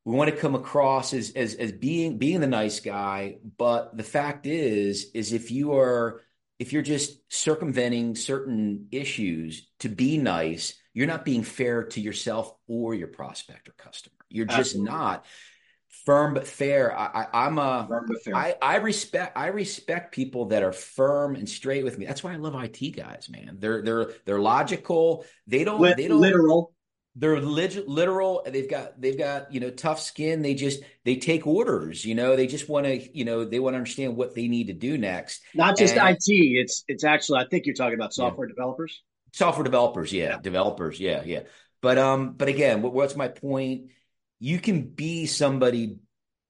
we 0.05 0.15
want 0.15 0.31
to 0.31 0.37
come 0.37 0.55
across 0.55 1.15
as 1.15 1.31
as 1.31 1.55
as 1.55 1.73
being 1.73 2.19
being 2.19 2.41
the 2.41 2.47
nice 2.47 2.81
guy, 2.81 3.37
but 3.57 3.97
the 3.97 4.03
fact 4.03 4.47
is 4.47 5.11
is 5.15 5.33
if 5.33 5.51
you 5.51 5.75
are 5.75 6.23
if 6.59 6.73
you're 6.73 6.83
just 6.83 7.19
circumventing 7.33 8.15
certain 8.15 8.89
issues 8.93 9.69
to 9.81 9.89
be 9.89 10.19
nice, 10.19 10.75
you're 10.93 11.07
not 11.07 11.25
being 11.25 11.43
fair 11.43 11.85
to 11.85 12.01
yourself 12.01 12.55
or 12.69 12.95
your 12.95 13.09
prospect 13.09 13.69
or 13.69 13.73
customer. 13.73 14.15
You're 14.29 14.47
just 14.47 14.75
Absolutely. 14.75 14.93
not 14.93 15.25
firm 16.05 16.35
but 16.35 16.47
fair. 16.47 16.97
I, 16.97 17.27
I, 17.33 17.47
am 17.47 17.59
a 17.59 17.87
firm 17.89 18.07
but 18.07 18.23
fair. 18.23 18.35
I, 18.35 18.55
I 18.61 18.77
respect 18.77 19.37
I 19.37 19.49
respect 19.49 20.15
people 20.15 20.47
that 20.47 20.63
are 20.63 20.73
firm 20.73 21.37
and 21.37 21.49
straight 21.49 21.85
with 21.85 21.99
me. 21.99 22.07
That's 22.07 22.23
why 22.23 22.33
I 22.33 22.37
love 22.37 22.55
IT 22.63 22.97
guys, 22.97 23.29
man. 23.31 23.57
They're 23.59 23.83
they're 23.83 24.13
they're 24.25 24.41
logical. 24.41 25.25
They 25.47 25.65
don't 25.65 25.81
they 25.97 26.09
don't 26.09 26.21
literal 26.21 26.75
they're 27.17 27.41
lit- 27.41 27.89
literal 27.89 28.43
they've 28.47 28.69
got 28.69 29.01
they've 29.01 29.19
got 29.19 29.53
you 29.53 29.61
know 29.61 29.71
tough 29.71 30.01
skin 30.01 30.43
they 30.43 30.55
just 30.55 30.83
they 31.05 31.17
take 31.17 31.47
orders 31.47 32.05
you 32.05 32.15
know 32.15 32.35
they 32.35 32.47
just 32.47 32.69
want 32.69 32.87
to 32.87 33.17
you 33.17 33.25
know 33.25 33.45
they 33.45 33.61
want 33.61 33.75
to 33.75 33.79
understand 33.79 34.17
what 34.17 34.35
they 34.35 34.49
need 34.49 34.67
to 34.67 34.73
do 34.73 34.99
next 34.99 35.43
not 35.55 35.77
just 35.77 35.97
and, 35.97 36.17
it 36.17 36.19
it's 36.27 36.85
it's 36.89 37.05
actually 37.05 37.39
i 37.39 37.47
think 37.47 37.67
you're 37.67 37.75
talking 37.75 37.95
about 37.95 38.13
software 38.13 38.49
yeah. 38.49 38.55
developers 38.55 39.03
software 39.33 39.65
developers 39.65 40.13
yeah, 40.13 40.31
yeah, 40.31 40.39
developers 40.41 40.99
yeah 40.99 41.23
yeah 41.25 41.41
but 41.81 41.99
um 41.99 42.33
but 42.33 42.49
again 42.49 42.83
what, 42.83 42.93
what's 42.93 43.15
my 43.15 43.29
point 43.29 43.91
you 44.45 44.59
can 44.59 44.83
be 44.83 45.25
somebody 45.25 45.97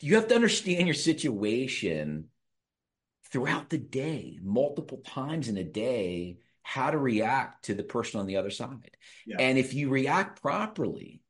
you 0.00 0.16
have 0.16 0.26
to 0.26 0.34
understand 0.34 0.88
your 0.88 0.94
situation 0.94 2.24
throughout 3.30 3.70
the 3.70 3.78
day 3.78 4.36
multiple 4.42 5.00
times 5.06 5.46
in 5.46 5.56
a 5.56 5.62
day 5.62 6.38
how 6.64 6.90
to 6.90 6.98
react 6.98 7.66
to 7.66 7.74
the 7.74 7.84
person 7.84 8.18
on 8.18 8.26
the 8.26 8.36
other 8.36 8.50
side. 8.50 8.96
Yeah. 9.24 9.36
And 9.38 9.58
if 9.58 9.74
you 9.74 9.90
react 9.90 10.42
properly, 10.42 11.22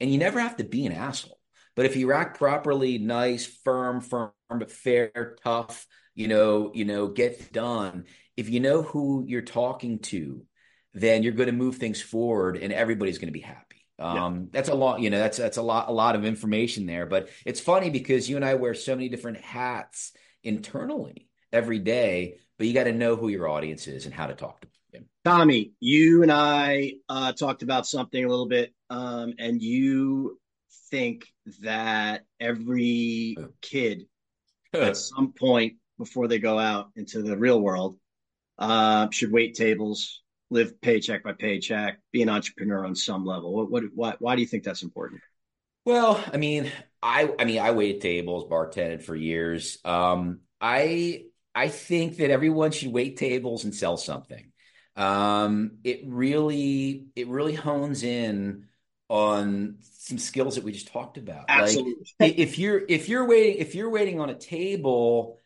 and 0.00 0.10
you 0.10 0.18
never 0.18 0.40
have 0.40 0.56
to 0.56 0.64
be 0.64 0.86
an 0.86 0.92
asshole, 0.92 1.38
but 1.76 1.86
if 1.86 1.94
you 1.94 2.08
react 2.08 2.36
properly, 2.36 2.98
nice, 2.98 3.46
firm, 3.46 4.00
firm, 4.00 4.32
but 4.50 4.72
fair, 4.72 5.36
tough, 5.44 5.86
you 6.16 6.26
know, 6.26 6.72
you 6.74 6.84
know, 6.84 7.06
get 7.06 7.52
done. 7.52 8.06
If 8.36 8.50
you 8.50 8.58
know 8.58 8.82
who 8.82 9.24
you're 9.28 9.42
talking 9.42 10.00
to, 10.00 10.44
then 10.94 11.22
you're 11.22 11.32
going 11.32 11.46
to 11.46 11.52
move 11.52 11.76
things 11.76 12.02
forward, 12.02 12.56
and 12.56 12.72
everybody's 12.72 13.18
going 13.18 13.28
to 13.28 13.32
be 13.32 13.40
happy. 13.40 13.71
Um, 14.02 14.34
yeah. 14.34 14.46
That's 14.52 14.68
a 14.68 14.74
lot, 14.74 15.00
you 15.00 15.10
know. 15.10 15.18
That's 15.18 15.38
that's 15.38 15.56
a 15.56 15.62
lot, 15.62 15.88
a 15.88 15.92
lot 15.92 16.16
of 16.16 16.24
information 16.24 16.86
there. 16.86 17.06
But 17.06 17.28
it's 17.46 17.60
funny 17.60 17.90
because 17.90 18.28
you 18.28 18.36
and 18.36 18.44
I 18.44 18.54
wear 18.54 18.74
so 18.74 18.94
many 18.94 19.08
different 19.08 19.38
hats 19.38 20.12
internally 20.42 21.28
every 21.52 21.78
day 21.78 22.38
but 22.62 22.68
you 22.68 22.74
got 22.74 22.84
to 22.84 22.92
know 22.92 23.16
who 23.16 23.26
your 23.26 23.48
audience 23.48 23.88
is 23.88 24.06
and 24.06 24.14
how 24.14 24.28
to 24.28 24.34
talk 24.34 24.60
to 24.60 24.68
them. 24.92 25.06
Tommy, 25.24 25.72
you 25.80 26.22
and 26.22 26.30
I 26.30 26.92
uh, 27.08 27.32
talked 27.32 27.64
about 27.64 27.88
something 27.88 28.24
a 28.24 28.28
little 28.28 28.46
bit, 28.46 28.72
um, 28.88 29.34
and 29.36 29.60
you 29.60 30.38
think 30.88 31.26
that 31.62 32.24
every 32.38 33.36
kid 33.62 34.06
at 34.72 34.96
some 34.96 35.32
point 35.32 35.74
before 35.98 36.28
they 36.28 36.38
go 36.38 36.56
out 36.56 36.90
into 36.94 37.20
the 37.20 37.36
real 37.36 37.60
world 37.60 37.96
uh, 38.58 39.08
should 39.10 39.32
wait 39.32 39.56
tables, 39.56 40.21
live 40.52 40.80
paycheck 40.80 41.24
by 41.24 41.32
paycheck, 41.32 41.98
be 42.12 42.22
an 42.22 42.28
entrepreneur 42.28 42.84
on 42.84 42.94
some 42.94 43.24
level. 43.24 43.52
What, 43.52 43.70
what, 43.70 43.84
why, 43.94 44.14
why 44.18 44.36
do 44.36 44.42
you 44.42 44.46
think 44.46 44.64
that's 44.64 44.82
important? 44.82 45.20
Well, 45.84 46.22
I 46.32 46.36
mean, 46.36 46.70
I, 47.02 47.34
I 47.38 47.44
mean, 47.44 47.58
I 47.58 47.72
waited 47.72 48.00
tables, 48.02 48.48
bartended 48.48 49.02
for 49.02 49.16
years. 49.16 49.78
Um, 49.84 50.40
I 50.60 51.24
I 51.54 51.68
think 51.68 52.18
that 52.18 52.30
everyone 52.30 52.70
should 52.70 52.92
wait 52.92 53.16
tables 53.16 53.64
and 53.64 53.74
sell 53.74 53.96
something. 53.96 54.52
Um, 54.94 55.78
it 55.84 56.02
really, 56.06 57.06
it 57.16 57.28
really 57.28 57.54
hones 57.54 58.04
in 58.04 58.68
on 59.08 59.76
some 59.80 60.18
skills 60.18 60.54
that 60.54 60.64
we 60.64 60.72
just 60.72 60.88
talked 60.88 61.18
about. 61.18 61.46
Absolutely. 61.48 62.06
Like 62.20 62.38
if 62.38 62.58
you're 62.58 62.82
if 62.88 63.08
you're 63.08 63.26
waiting 63.26 63.60
if 63.60 63.74
you're 63.74 63.90
waiting 63.90 64.20
on 64.20 64.30
a 64.30 64.34
table, 64.34 65.38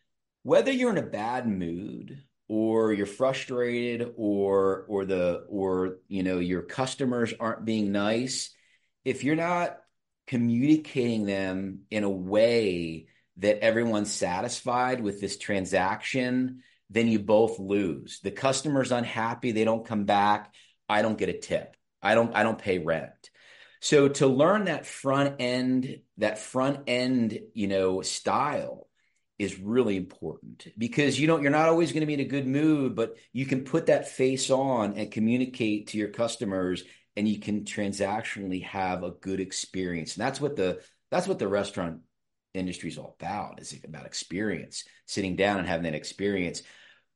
whether 0.43 0.71
you're 0.71 0.91
in 0.91 0.99
a 0.99 1.03
bad 1.03 1.49
mood 1.49 2.23
or 2.49 2.93
you're 2.93 3.07
frustrated 3.07 4.13
or 4.17 4.85
or 4.89 5.05
the 5.05 5.45
or 5.49 5.99
you 6.09 6.23
know 6.23 6.39
your 6.39 6.63
customers 6.63 7.35
aren't 7.39 7.65
being 7.65 7.93
nice, 7.93 8.55
if 9.05 9.25
you're 9.25 9.37
not 9.37 9.79
communicating 10.27 11.27
them 11.27 11.81
in 11.91 12.05
a 12.05 12.11
way 12.11 13.07
that 13.39 13.63
everyone's 13.63 14.13
satisfied 14.13 15.01
with 15.01 15.21
this 15.21 15.39
transaction, 15.39 16.63
then 16.91 17.07
you 17.09 17.19
both 17.19 17.59
lose. 17.59 18.21
The 18.23 18.31
customer's 18.31 18.93
unhappy, 18.93 19.53
they 19.53 19.65
don't 19.65 19.87
come 19.87 20.05
back, 20.05 20.55
I 20.89 21.03
don't 21.03 21.19
get 21.19 21.29
a 21.29 21.39
tip. 21.39 21.77
I 22.03 22.15
don't 22.15 22.35
I 22.35 22.43
don't 22.43 22.59
pay 22.59 22.79
rent. 22.79 23.31
So 23.81 24.09
to 24.09 24.27
learn 24.27 24.65
that 24.65 24.87
front 24.87 25.37
end 25.41 26.01
that 26.19 26.39
front 26.39 26.81
end, 26.87 27.39
you 27.55 27.67
know, 27.67 28.03
style 28.03 28.86
is 29.39 29.59
really 29.61 29.97
important 29.97 30.67
because 30.79 31.21
you 31.21 31.27
know 31.27 31.39
you're 31.39 31.51
not 31.51 31.69
always 31.69 31.93
going 31.93 32.01
to 32.01 32.07
be 32.07 32.15
in 32.15 32.21
a 32.21 32.25
good 32.25 32.47
mood, 32.47 32.95
but 32.95 33.17
you 33.33 33.45
can 33.45 33.65
put 33.65 33.87
that 33.87 34.09
face 34.09 34.51
on 34.51 34.95
and 34.95 35.13
communicate 35.13 35.89
to 35.89 35.99
your 35.99 36.09
customers 36.09 36.83
and 37.17 37.29
you 37.29 37.39
can 37.39 37.65
transactionally 37.65 38.63
have 38.65 39.03
a 39.03 39.11
good 39.11 39.41
experience. 39.41 40.17
And 40.17 40.25
that's 40.25 40.41
what 40.41 40.57
the 40.57 40.81
that's 41.11 41.29
what 41.29 41.39
the 41.39 41.49
restaurant 41.49 42.01
industry 42.55 42.89
is 42.89 42.99
all 42.99 43.17
about. 43.21 43.59
It's 43.59 43.75
about 43.85 44.07
experience, 44.07 44.85
sitting 45.07 45.37
down 45.37 45.59
and 45.59 45.69
having 45.69 45.85
that 45.85 45.95
experience. 45.95 46.63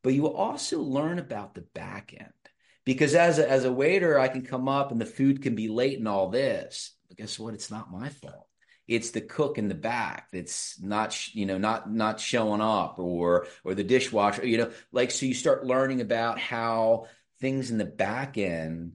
But 0.02 0.14
you 0.14 0.32
also 0.32 0.80
learn 0.80 1.18
about 1.18 1.54
the 1.54 1.64
back 1.74 2.14
end 2.18 2.32
because 2.84 3.14
as 3.14 3.38
a, 3.38 3.48
as 3.48 3.64
a 3.64 3.72
waiter, 3.72 4.18
I 4.18 4.28
can 4.28 4.42
come 4.42 4.68
up 4.68 4.92
and 4.92 5.00
the 5.00 5.06
food 5.06 5.42
can 5.42 5.54
be 5.54 5.68
late 5.68 5.98
and 5.98 6.08
all 6.08 6.30
this. 6.30 6.94
But 7.08 7.18
guess 7.18 7.38
what? 7.38 7.54
It's 7.54 7.70
not 7.70 7.92
my 7.92 8.08
fault. 8.08 8.46
It's 8.90 9.12
the 9.12 9.20
cook 9.20 9.56
in 9.56 9.68
the 9.68 9.74
back 9.74 10.28
that's 10.32 10.80
not, 10.82 11.34
you 11.34 11.46
know, 11.46 11.58
not 11.58 11.90
not 11.90 12.20
showing 12.20 12.60
up, 12.60 12.98
or 12.98 13.46
or 13.64 13.74
the 13.74 13.84
dishwasher, 13.84 14.46
you 14.46 14.58
know, 14.58 14.70
like 14.92 15.10
so. 15.10 15.26
You 15.26 15.34
start 15.34 15.64
learning 15.64 16.00
about 16.00 16.38
how 16.38 17.06
things 17.40 17.70
in 17.70 17.78
the 17.78 17.84
back 17.84 18.36
end, 18.36 18.94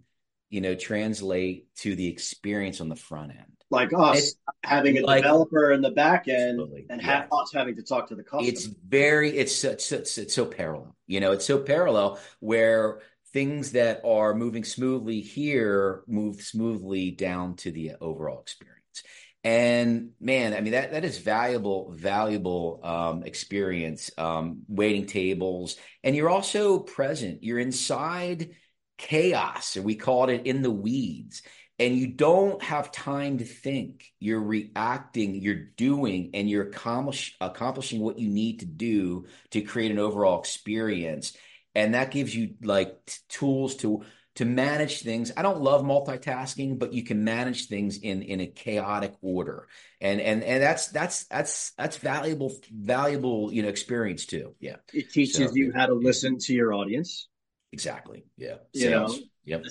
you 0.49 0.61
know, 0.61 0.75
translate 0.75 1.73
to 1.77 1.95
the 1.95 2.07
experience 2.07 2.81
on 2.81 2.89
the 2.89 2.95
front 2.95 3.31
end 3.31 3.55
like 3.71 3.91
us 3.93 4.17
it's, 4.17 4.35
having 4.63 4.97
a 4.97 5.01
like, 5.01 5.23
developer 5.23 5.71
in 5.71 5.81
the 5.81 5.91
back 5.91 6.27
end 6.27 6.59
and 6.89 7.01
yeah. 7.01 7.25
us 7.31 7.51
having 7.53 7.75
to 7.75 7.83
talk 7.83 8.07
to 8.07 8.15
the 8.15 8.23
customer. 8.23 8.47
It's 8.47 8.65
very 8.65 9.35
it's, 9.37 9.63
it's 9.63 9.91
it's 9.91 10.17
it's 10.17 10.33
so 10.33 10.45
parallel. 10.45 10.95
You 11.07 11.19
know, 11.19 11.31
it's 11.31 11.45
so 11.45 11.59
parallel 11.59 12.19
where 12.39 12.99
things 13.33 13.73
that 13.73 14.01
are 14.05 14.33
moving 14.33 14.63
smoothly 14.63 15.21
here 15.21 16.03
move 16.07 16.41
smoothly 16.41 17.11
down 17.11 17.55
to 17.57 17.71
the 17.71 17.93
overall 17.99 18.39
experience. 18.39 19.03
And 19.45 20.11
man, 20.19 20.53
I 20.53 20.61
mean 20.61 20.73
that 20.73 20.91
that 20.91 21.05
is 21.05 21.19
valuable, 21.19 21.93
valuable 21.95 22.81
um, 22.83 23.23
experience. 23.23 24.11
Um, 24.17 24.63
waiting 24.67 25.05
tables, 25.05 25.77
and 26.03 26.15
you're 26.15 26.29
also 26.29 26.79
present. 26.79 27.43
You're 27.43 27.59
inside 27.59 28.55
chaos, 28.97 29.77
or 29.77 29.83
we 29.83 29.95
called 29.95 30.29
it 30.29 30.47
in 30.47 30.61
the 30.61 30.71
weeds 30.71 31.41
and 31.77 31.95
you 31.95 32.07
don't 32.07 32.61
have 32.63 32.91
time 32.91 33.39
to 33.39 33.45
think. 33.45 34.11
You're 34.19 34.41
reacting, 34.41 35.35
you're 35.35 35.65
doing, 35.75 36.31
and 36.33 36.49
you're 36.49 36.67
accomplish, 36.67 37.35
accomplishing 37.41 37.99
what 37.99 38.17
you 38.17 38.29
need 38.29 38.61
to 38.61 38.65
do 38.65 39.25
to 39.51 39.61
create 39.61 39.91
an 39.91 39.99
overall 39.99 40.39
experience. 40.39 41.35
And 41.73 41.93
that 41.93 42.11
gives 42.11 42.33
you 42.33 42.55
like 42.63 43.05
t- 43.05 43.17
tools 43.27 43.75
to 43.77 44.03
to 44.35 44.45
manage 44.45 45.01
things. 45.01 45.31
I 45.35 45.41
don't 45.41 45.61
love 45.61 45.83
multitasking, 45.83 46.77
but 46.77 46.93
you 46.93 47.03
can 47.03 47.23
manage 47.23 47.67
things 47.67 47.97
in 47.97 48.21
in 48.21 48.41
a 48.41 48.47
chaotic 48.47 49.13
order. 49.21 49.67
And 50.01 50.19
and 50.21 50.43
and 50.43 50.61
that's 50.61 50.89
that's 50.89 51.25
that's 51.25 51.71
that's 51.71 51.97
valuable 51.97 52.53
valuable, 52.71 53.51
you 53.51 53.63
know, 53.63 53.69
experience 53.69 54.25
too. 54.25 54.55
Yeah. 54.59 54.77
It 54.93 55.11
teaches 55.11 55.49
so, 55.49 55.55
you 55.55 55.71
how 55.73 55.87
to 55.87 55.93
listen 55.93 56.37
to 56.39 56.53
your 56.53 56.73
audience. 56.73 57.27
Exactly. 57.71 58.25
Yeah. 58.37 58.57
You 58.73 58.89
know, 58.89 59.15
Yep. 59.45 59.65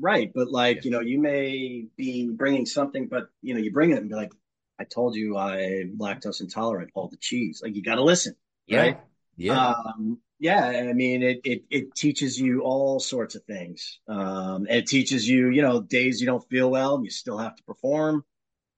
Right. 0.00 0.32
But 0.34 0.50
like, 0.50 0.84
you 0.84 0.90
know, 0.90 1.00
you 1.00 1.20
may 1.20 1.86
be 1.96 2.28
bringing 2.28 2.66
something, 2.66 3.06
but 3.06 3.28
you 3.42 3.54
know, 3.54 3.60
you 3.60 3.72
bring 3.72 3.90
it 3.90 3.98
and 3.98 4.08
be 4.08 4.16
like, 4.16 4.32
I 4.78 4.84
told 4.84 5.14
you 5.14 5.36
I'm 5.38 5.96
lactose 5.98 6.40
intolerant, 6.40 6.90
all 6.94 7.08
the 7.08 7.16
cheese. 7.16 7.60
Like 7.62 7.76
you 7.76 7.82
got 7.82 7.94
to 7.94 8.02
listen. 8.02 8.34
Yeah. 8.66 8.80
Right. 8.80 9.00
Yeah. 9.36 9.68
Um, 9.68 10.18
yeah. 10.44 10.66
I 10.90 10.92
mean, 10.92 11.22
it, 11.22 11.40
it, 11.42 11.64
it 11.70 11.94
teaches 11.94 12.38
you 12.38 12.60
all 12.60 13.00
sorts 13.00 13.34
of 13.34 13.42
things. 13.44 14.00
Um, 14.06 14.66
it 14.68 14.86
teaches 14.86 15.26
you, 15.26 15.48
you 15.48 15.62
know, 15.62 15.80
days 15.80 16.20
you 16.20 16.26
don't 16.26 16.46
feel 16.50 16.70
well 16.70 17.00
you 17.02 17.08
still 17.08 17.38
have 17.38 17.56
to 17.56 17.62
perform. 17.64 18.22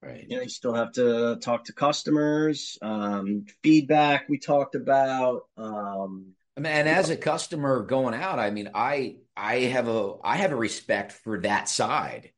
Right. 0.01 0.25
You 0.29 0.37
know, 0.37 0.43
you 0.43 0.49
still 0.49 0.75
have 0.75 0.93
to 0.93 1.39
talk 1.43 1.65
to 1.65 1.73
customers, 1.73 2.79
um, 2.83 3.47
feedback 3.65 4.29
we 4.29 4.39
talked 4.39 4.77
about. 4.77 5.43
Um, 5.57 6.35
I 6.57 6.61
mean, 6.61 6.71
and 6.71 6.89
as 6.89 7.11
a 7.11 7.17
customer 7.17 7.83
going 7.83 8.15
out, 8.15 8.39
I 8.39 8.51
mean, 8.51 8.71
I 8.73 9.17
I 9.37 9.63
have 9.63 9.89
a 9.89 10.15
I 10.23 10.37
have 10.37 10.53
a 10.53 10.57
respect 10.57 11.11
for 11.11 11.41
that 11.41 11.69
side. 11.69 12.31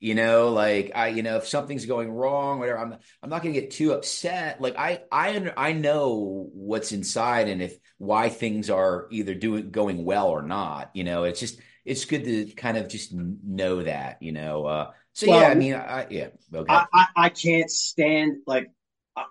You 0.00 0.14
know, 0.14 0.48
like 0.48 0.92
I, 0.94 1.08
you 1.08 1.22
know, 1.22 1.36
if 1.36 1.46
something's 1.46 1.84
going 1.84 2.10
wrong, 2.10 2.58
whatever, 2.58 2.78
I'm 2.78 2.96
I'm 3.22 3.28
not 3.28 3.42
going 3.42 3.54
to 3.54 3.60
get 3.60 3.70
too 3.70 3.92
upset. 3.92 4.58
Like 4.58 4.76
I 4.78 5.02
I 5.12 5.52
I 5.58 5.72
know 5.74 6.48
what's 6.54 6.92
inside 6.92 7.48
and 7.48 7.60
if 7.60 7.76
why 7.98 8.30
things 8.30 8.70
are 8.70 9.08
either 9.10 9.34
doing 9.34 9.70
going 9.70 10.06
well 10.06 10.28
or 10.28 10.40
not. 10.40 10.90
You 10.94 11.04
know, 11.04 11.24
it's 11.24 11.38
just 11.38 11.60
it's 11.84 12.06
good 12.06 12.24
to 12.24 12.46
kind 12.54 12.78
of 12.78 12.88
just 12.88 13.12
know 13.12 13.82
that. 13.82 14.22
You 14.22 14.32
know, 14.32 14.64
uh, 14.64 14.90
so 15.12 15.28
well, 15.28 15.42
yeah, 15.42 15.48
I 15.48 15.54
mean, 15.54 15.74
I, 15.74 16.06
yeah, 16.08 16.28
okay. 16.54 16.72
I, 16.72 16.86
I, 16.94 17.06
I 17.16 17.28
can't 17.28 17.70
stand 17.70 18.38
like 18.46 18.70
I, 19.14 19.24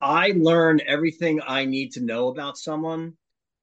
I 0.00 0.32
learn 0.36 0.80
everything 0.86 1.40
I 1.44 1.64
need 1.64 1.94
to 1.94 2.00
know 2.00 2.28
about 2.28 2.56
someone, 2.56 3.14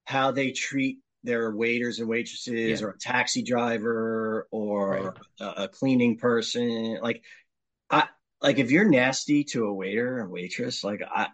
how 0.04 0.32
they 0.32 0.52
treat 0.52 0.98
their 1.24 1.52
waiters 1.52 2.00
and 2.00 2.08
waitresses, 2.08 2.82
yeah. 2.82 2.86
or 2.86 2.92
a 2.92 2.98
taxi 2.98 3.42
driver, 3.42 4.48
or 4.52 4.90
right. 4.90 5.14
a, 5.40 5.64
a, 5.64 5.68
cleaning 5.68 6.18
person. 6.18 7.00
Like, 7.02 7.24
I 7.90 8.08
like 8.42 8.60
if 8.60 8.72
you're 8.72 8.90
nasty 8.90 9.44
to 9.46 9.66
a 9.66 9.74
waiter 9.74 10.20
and 10.20 10.32
waitress, 10.32 10.84
like 10.84 11.02
I, 11.04 11.28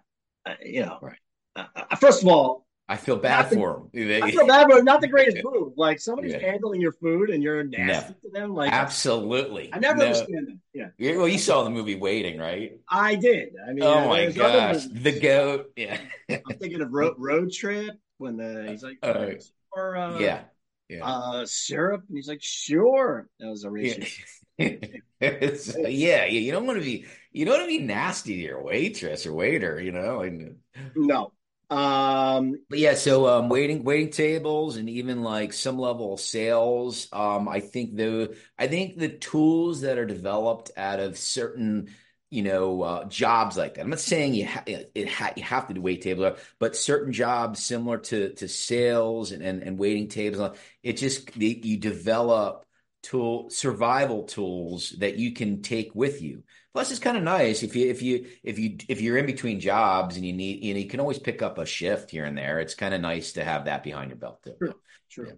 I 0.46 0.56
you 0.64 0.86
know, 0.86 0.98
right. 1.02 1.20
I, 1.56 1.96
first 1.96 2.22
of 2.22 2.28
all, 2.28 2.66
I 2.88 2.98
feel 2.98 3.16
bad 3.16 3.50
the, 3.50 3.56
for 3.56 3.88
them. 3.94 4.24
I 4.24 4.30
feel 4.30 4.46
bad, 4.46 4.68
but 4.70 4.84
not 4.84 5.02
the 5.02 5.08
greatest 5.08 5.38
move. 5.44 5.74
Like 5.76 6.00
somebody's 6.00 6.34
yeah. 6.34 6.52
handling 6.52 6.82
your 6.82 6.92
food 6.92 7.32
and 7.32 7.42
you're 7.42 7.64
nasty 7.64 8.14
no. 8.14 8.30
to 8.30 8.40
them. 8.40 8.54
Like 8.54 8.72
absolutely, 8.72 9.72
I 9.74 9.80
never 9.80 9.98
no. 9.98 10.06
understand 10.06 10.48
that. 10.48 10.58
Yeah. 10.74 10.88
yeah. 10.98 11.18
Well, 11.18 11.28
you 11.28 11.40
saw 11.40 11.64
the 11.64 11.70
movie 11.72 11.96
Waiting, 11.96 12.40
right? 12.40 12.74
I 12.88 13.16
did. 13.16 13.54
I 13.68 13.74
mean, 13.74 13.84
oh 13.84 14.08
my 14.08 14.32
gosh, 14.32 14.86
the 14.86 15.20
goat. 15.20 15.72
Yeah. 15.76 15.98
I'm 16.30 16.58
thinking 16.58 16.82
of 16.82 16.92
road, 16.92 17.16
road 17.18 17.52
trip 17.52 17.98
when 18.18 18.38
the 18.38 18.68
he's 18.70 18.84
like, 18.84 18.98
uh, 19.04 19.32
uh, 19.76 20.20
yeah, 20.20 20.42
yeah, 20.90 21.06
uh, 21.06 21.46
syrup, 21.46 22.04
and 22.08 22.18
he's 22.18 22.28
like, 22.28 22.42
sure. 22.42 23.28
That 23.40 23.50
was 23.50 23.64
a 23.64 23.70
racist. 23.70 24.20
Yeah. 25.22 25.88
yeah, 25.88 26.26
you 26.26 26.52
don't 26.52 26.66
want 26.66 26.80
to 26.80 26.86
be 26.86 27.06
you 27.32 27.46
don't 27.46 27.60
want 27.60 27.70
to 27.70 27.78
be 27.80 27.84
nasty 27.84 28.36
to 28.36 28.42
your 28.42 28.64
waitress 28.64 29.26
or 29.26 29.34
waiter, 29.34 29.82
you 29.82 29.92
know. 29.92 30.22
And 30.22 30.58
no, 30.96 31.34
um, 31.70 32.60
but 32.70 32.80
yeah, 32.80 32.94
so 32.94 33.28
um, 33.28 33.50
waiting 33.50 33.84
waiting 33.84 34.12
tables 34.12 34.78
and 34.78 34.90
even 34.90 35.24
like 35.24 35.52
some 35.52 35.80
level 35.80 36.14
of 36.14 36.20
sales. 36.20 37.08
Um, 37.12 37.50
I 37.50 37.60
think 37.60 37.96
the 37.96 38.38
I 38.58 38.68
think 38.68 38.98
the 38.98 39.10
tools 39.10 39.82
that 39.82 39.98
are 39.98 40.06
developed 40.06 40.72
out 40.78 41.00
of 41.00 41.18
certain 41.18 41.90
you 42.30 42.44
know 42.44 42.82
uh, 42.82 43.06
jobs 43.06 43.58
like 43.58 43.76
that. 43.76 43.82
I'm 43.82 43.90
not 43.90 44.00
saying 44.00 44.34
you 44.34 44.48
ha- 44.48 44.64
it 44.66 45.08
ha- 45.08 45.34
you 45.36 45.44
have 45.44 45.68
to 45.68 45.74
do 45.74 45.82
wait 45.82 46.02
table, 46.02 46.36
but 46.60 46.76
certain 46.76 47.14
jobs 47.14 47.64
similar 47.64 47.98
to 48.00 48.34
to 48.34 48.48
sales 48.48 49.32
and 49.32 49.42
and, 49.44 49.64
and 49.64 49.78
waiting 49.78 50.08
tables. 50.08 50.58
It 50.84 50.98
just 50.98 51.36
you 51.38 51.78
develop 51.78 52.66
tool 53.04 53.50
survival 53.52 54.24
tools 54.24 54.96
that 55.00 55.16
you 55.18 55.34
can 55.34 55.62
take 55.62 55.94
with 55.94 56.22
you. 56.22 56.44
Plus, 56.74 56.92
it's 56.92 57.00
kind 57.00 57.16
of 57.16 57.24
nice 57.24 57.64
if 57.64 57.76
you 57.76 57.90
if 57.90 58.02
you 58.02 58.28
if 58.44 58.60
you 58.60 58.78
if 58.90 59.00
you're 59.00 59.18
in 59.18 59.26
between 59.26 59.60
jobs 59.60 60.18
and 60.18 60.26
you 60.26 60.34
need 60.34 60.64
you 60.64 60.74
know 60.74 60.80
you 60.80 60.88
can 60.88 61.00
always 61.00 61.20
pick 61.20 61.42
up 61.42 61.58
a 61.58 61.66
shift 61.66 62.12
here 62.12 62.26
and 62.26 62.38
there. 62.38 62.60
It's 62.60 62.76
kind 62.76 62.94
of 62.94 63.02
nice 63.02 63.34
to 63.34 63.44
have 63.44 63.66
that 63.66 63.84
behind 63.84 64.10
your 64.10 64.18
belt 64.18 64.44
too. 64.44 64.56
True. 64.58 64.74
True. 65.10 65.28
Yeah. 65.28 65.34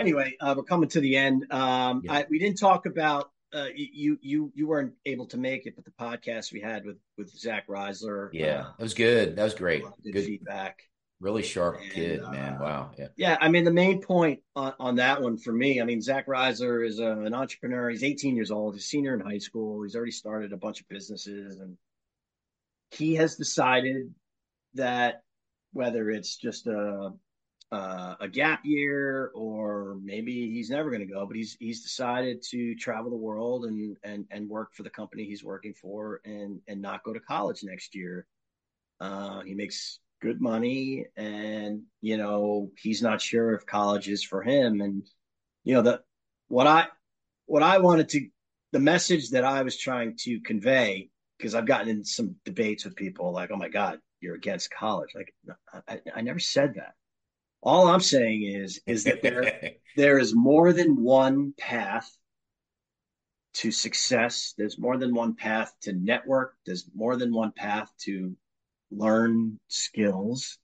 Anyway, 0.00 0.36
uh, 0.40 0.54
we're 0.56 0.62
coming 0.62 0.88
to 0.90 1.00
the 1.00 1.16
end. 1.16 1.52
Um, 1.52 2.02
yeah. 2.04 2.12
I, 2.12 2.26
we 2.30 2.38
didn't 2.38 2.58
talk 2.58 2.86
about 2.86 3.30
uh, 3.52 3.66
you 3.74 4.18
you 4.20 4.52
you 4.54 4.66
weren't 4.66 4.92
able 5.06 5.26
to 5.26 5.36
make 5.36 5.66
it, 5.66 5.74
but 5.76 5.84
the 5.84 5.90
podcast 5.92 6.52
we 6.52 6.60
had 6.60 6.84
with 6.84 6.98
with 7.18 7.30
Zach 7.30 7.66
Reisler. 7.68 8.30
Yeah, 8.32 8.46
uh, 8.46 8.72
that 8.78 8.82
was 8.82 8.94
good. 8.94 9.36
That 9.36 9.44
was 9.44 9.54
great. 9.54 9.84
Good 10.04 10.24
feedback. 10.24 10.82
Really 11.20 11.42
sharp 11.42 11.80
and, 11.82 11.92
kid, 11.92 12.22
uh, 12.22 12.30
man. 12.30 12.58
Wow. 12.58 12.92
Yeah. 12.98 13.08
Yeah. 13.16 13.36
I 13.42 13.50
mean, 13.50 13.64
the 13.64 13.70
main 13.70 14.00
point 14.00 14.40
on, 14.56 14.72
on 14.80 14.96
that 14.96 15.20
one 15.20 15.36
for 15.36 15.52
me, 15.52 15.78
I 15.78 15.84
mean, 15.84 16.00
Zach 16.00 16.26
Reisler 16.26 16.86
is 16.86 16.98
a, 16.98 17.10
an 17.10 17.34
entrepreneur. 17.34 17.90
He's 17.90 18.02
18 18.02 18.34
years 18.34 18.50
old. 18.50 18.72
He's 18.72 18.86
senior 18.86 19.12
in 19.12 19.20
high 19.20 19.36
school. 19.36 19.82
He's 19.82 19.94
already 19.94 20.12
started 20.12 20.54
a 20.54 20.56
bunch 20.56 20.80
of 20.80 20.88
businesses, 20.88 21.60
and 21.60 21.76
he 22.92 23.16
has 23.16 23.36
decided 23.36 24.14
that 24.74 25.22
whether 25.72 26.10
it's 26.10 26.36
just 26.36 26.66
a 26.66 27.12
uh, 27.72 28.16
a 28.20 28.28
gap 28.28 28.60
year 28.64 29.30
or 29.34 29.96
maybe 30.02 30.50
he's 30.50 30.70
never 30.70 30.90
going 30.90 31.06
to 31.06 31.12
go 31.12 31.24
but 31.24 31.36
he's 31.36 31.56
he's 31.60 31.82
decided 31.82 32.42
to 32.42 32.74
travel 32.74 33.10
the 33.10 33.16
world 33.16 33.64
and 33.64 33.96
and 34.02 34.24
and 34.30 34.48
work 34.48 34.74
for 34.74 34.82
the 34.82 34.90
company 34.90 35.24
he's 35.24 35.44
working 35.44 35.72
for 35.74 36.20
and 36.24 36.60
and 36.66 36.82
not 36.82 37.04
go 37.04 37.12
to 37.12 37.20
college 37.20 37.62
next 37.62 37.94
year. 37.94 38.26
Uh, 39.00 39.40
he 39.42 39.54
makes 39.54 40.00
good 40.20 40.40
money 40.40 41.06
and 41.16 41.82
you 42.00 42.16
know 42.16 42.70
he's 42.76 43.02
not 43.02 43.20
sure 43.20 43.54
if 43.54 43.64
college 43.66 44.08
is 44.08 44.24
for 44.24 44.42
him. 44.42 44.80
And 44.80 45.04
you 45.62 45.74
know 45.74 45.82
the 45.82 46.00
what 46.48 46.66
i 46.66 46.86
what 47.46 47.62
i 47.62 47.78
wanted 47.78 48.08
to 48.08 48.28
the 48.72 48.80
message 48.80 49.30
that 49.30 49.44
i 49.44 49.62
was 49.62 49.76
trying 49.76 50.16
to 50.18 50.40
convey 50.40 51.08
because 51.38 51.54
i've 51.54 51.66
gotten 51.66 51.88
in 51.88 52.04
some 52.04 52.34
debates 52.44 52.84
with 52.84 52.96
people 52.96 53.32
like 53.32 53.50
oh 53.52 53.56
my 53.56 53.68
god 53.68 54.00
you're 54.20 54.34
against 54.34 54.70
college. 54.70 55.10
Like 55.14 55.32
i, 55.88 56.00
I 56.16 56.20
never 56.20 56.40
said 56.40 56.74
that 56.74 56.94
all 57.62 57.88
i'm 57.88 58.00
saying 58.00 58.42
is 58.42 58.80
is 58.86 59.04
that 59.04 59.22
there 59.22 59.72
there 59.96 60.18
is 60.18 60.34
more 60.34 60.72
than 60.72 61.02
one 61.02 61.52
path 61.58 62.10
to 63.52 63.70
success 63.70 64.54
there's 64.56 64.78
more 64.78 64.96
than 64.96 65.14
one 65.14 65.34
path 65.34 65.72
to 65.80 65.92
network 65.92 66.54
there's 66.64 66.88
more 66.94 67.16
than 67.16 67.32
one 67.32 67.52
path 67.52 67.90
to 67.98 68.36
learn 68.90 69.58
skills. 69.68 70.58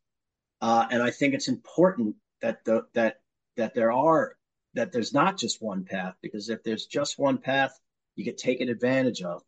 Uh, 0.60 0.86
and 0.90 1.02
I 1.02 1.10
think 1.10 1.34
it's 1.34 1.48
important 1.48 2.16
that 2.42 2.64
the, 2.64 2.86
that 2.94 3.20
that 3.56 3.74
there 3.74 3.92
are 3.92 4.36
that 4.74 4.92
there's 4.92 5.14
not 5.14 5.38
just 5.38 5.62
one 5.62 5.84
path 5.84 6.14
because 6.20 6.50
if 6.50 6.62
there's 6.62 6.86
just 6.86 7.18
one 7.18 7.38
path, 7.38 7.78
you 8.14 8.24
get 8.24 8.38
taken 8.38 8.68
advantage 8.68 9.22
of. 9.22 9.42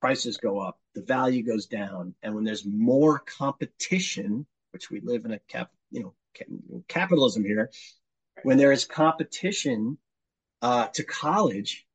Prices 0.00 0.36
go 0.36 0.60
up, 0.60 0.78
the 0.94 1.00
value 1.02 1.42
goes 1.42 1.66
down, 1.66 2.14
and 2.22 2.34
when 2.34 2.44
there's 2.44 2.66
more 2.66 3.18
competition, 3.18 4.46
which 4.72 4.90
we 4.90 5.00
live 5.00 5.24
in 5.24 5.32
a 5.32 5.38
cap, 5.48 5.70
you 5.90 6.02
know, 6.02 6.14
capitalism 6.88 7.44
here, 7.44 7.70
when 8.42 8.56
there 8.56 8.72
is 8.72 8.84
competition 8.84 9.98
uh, 10.62 10.88
to 10.88 11.04
college, 11.04 11.86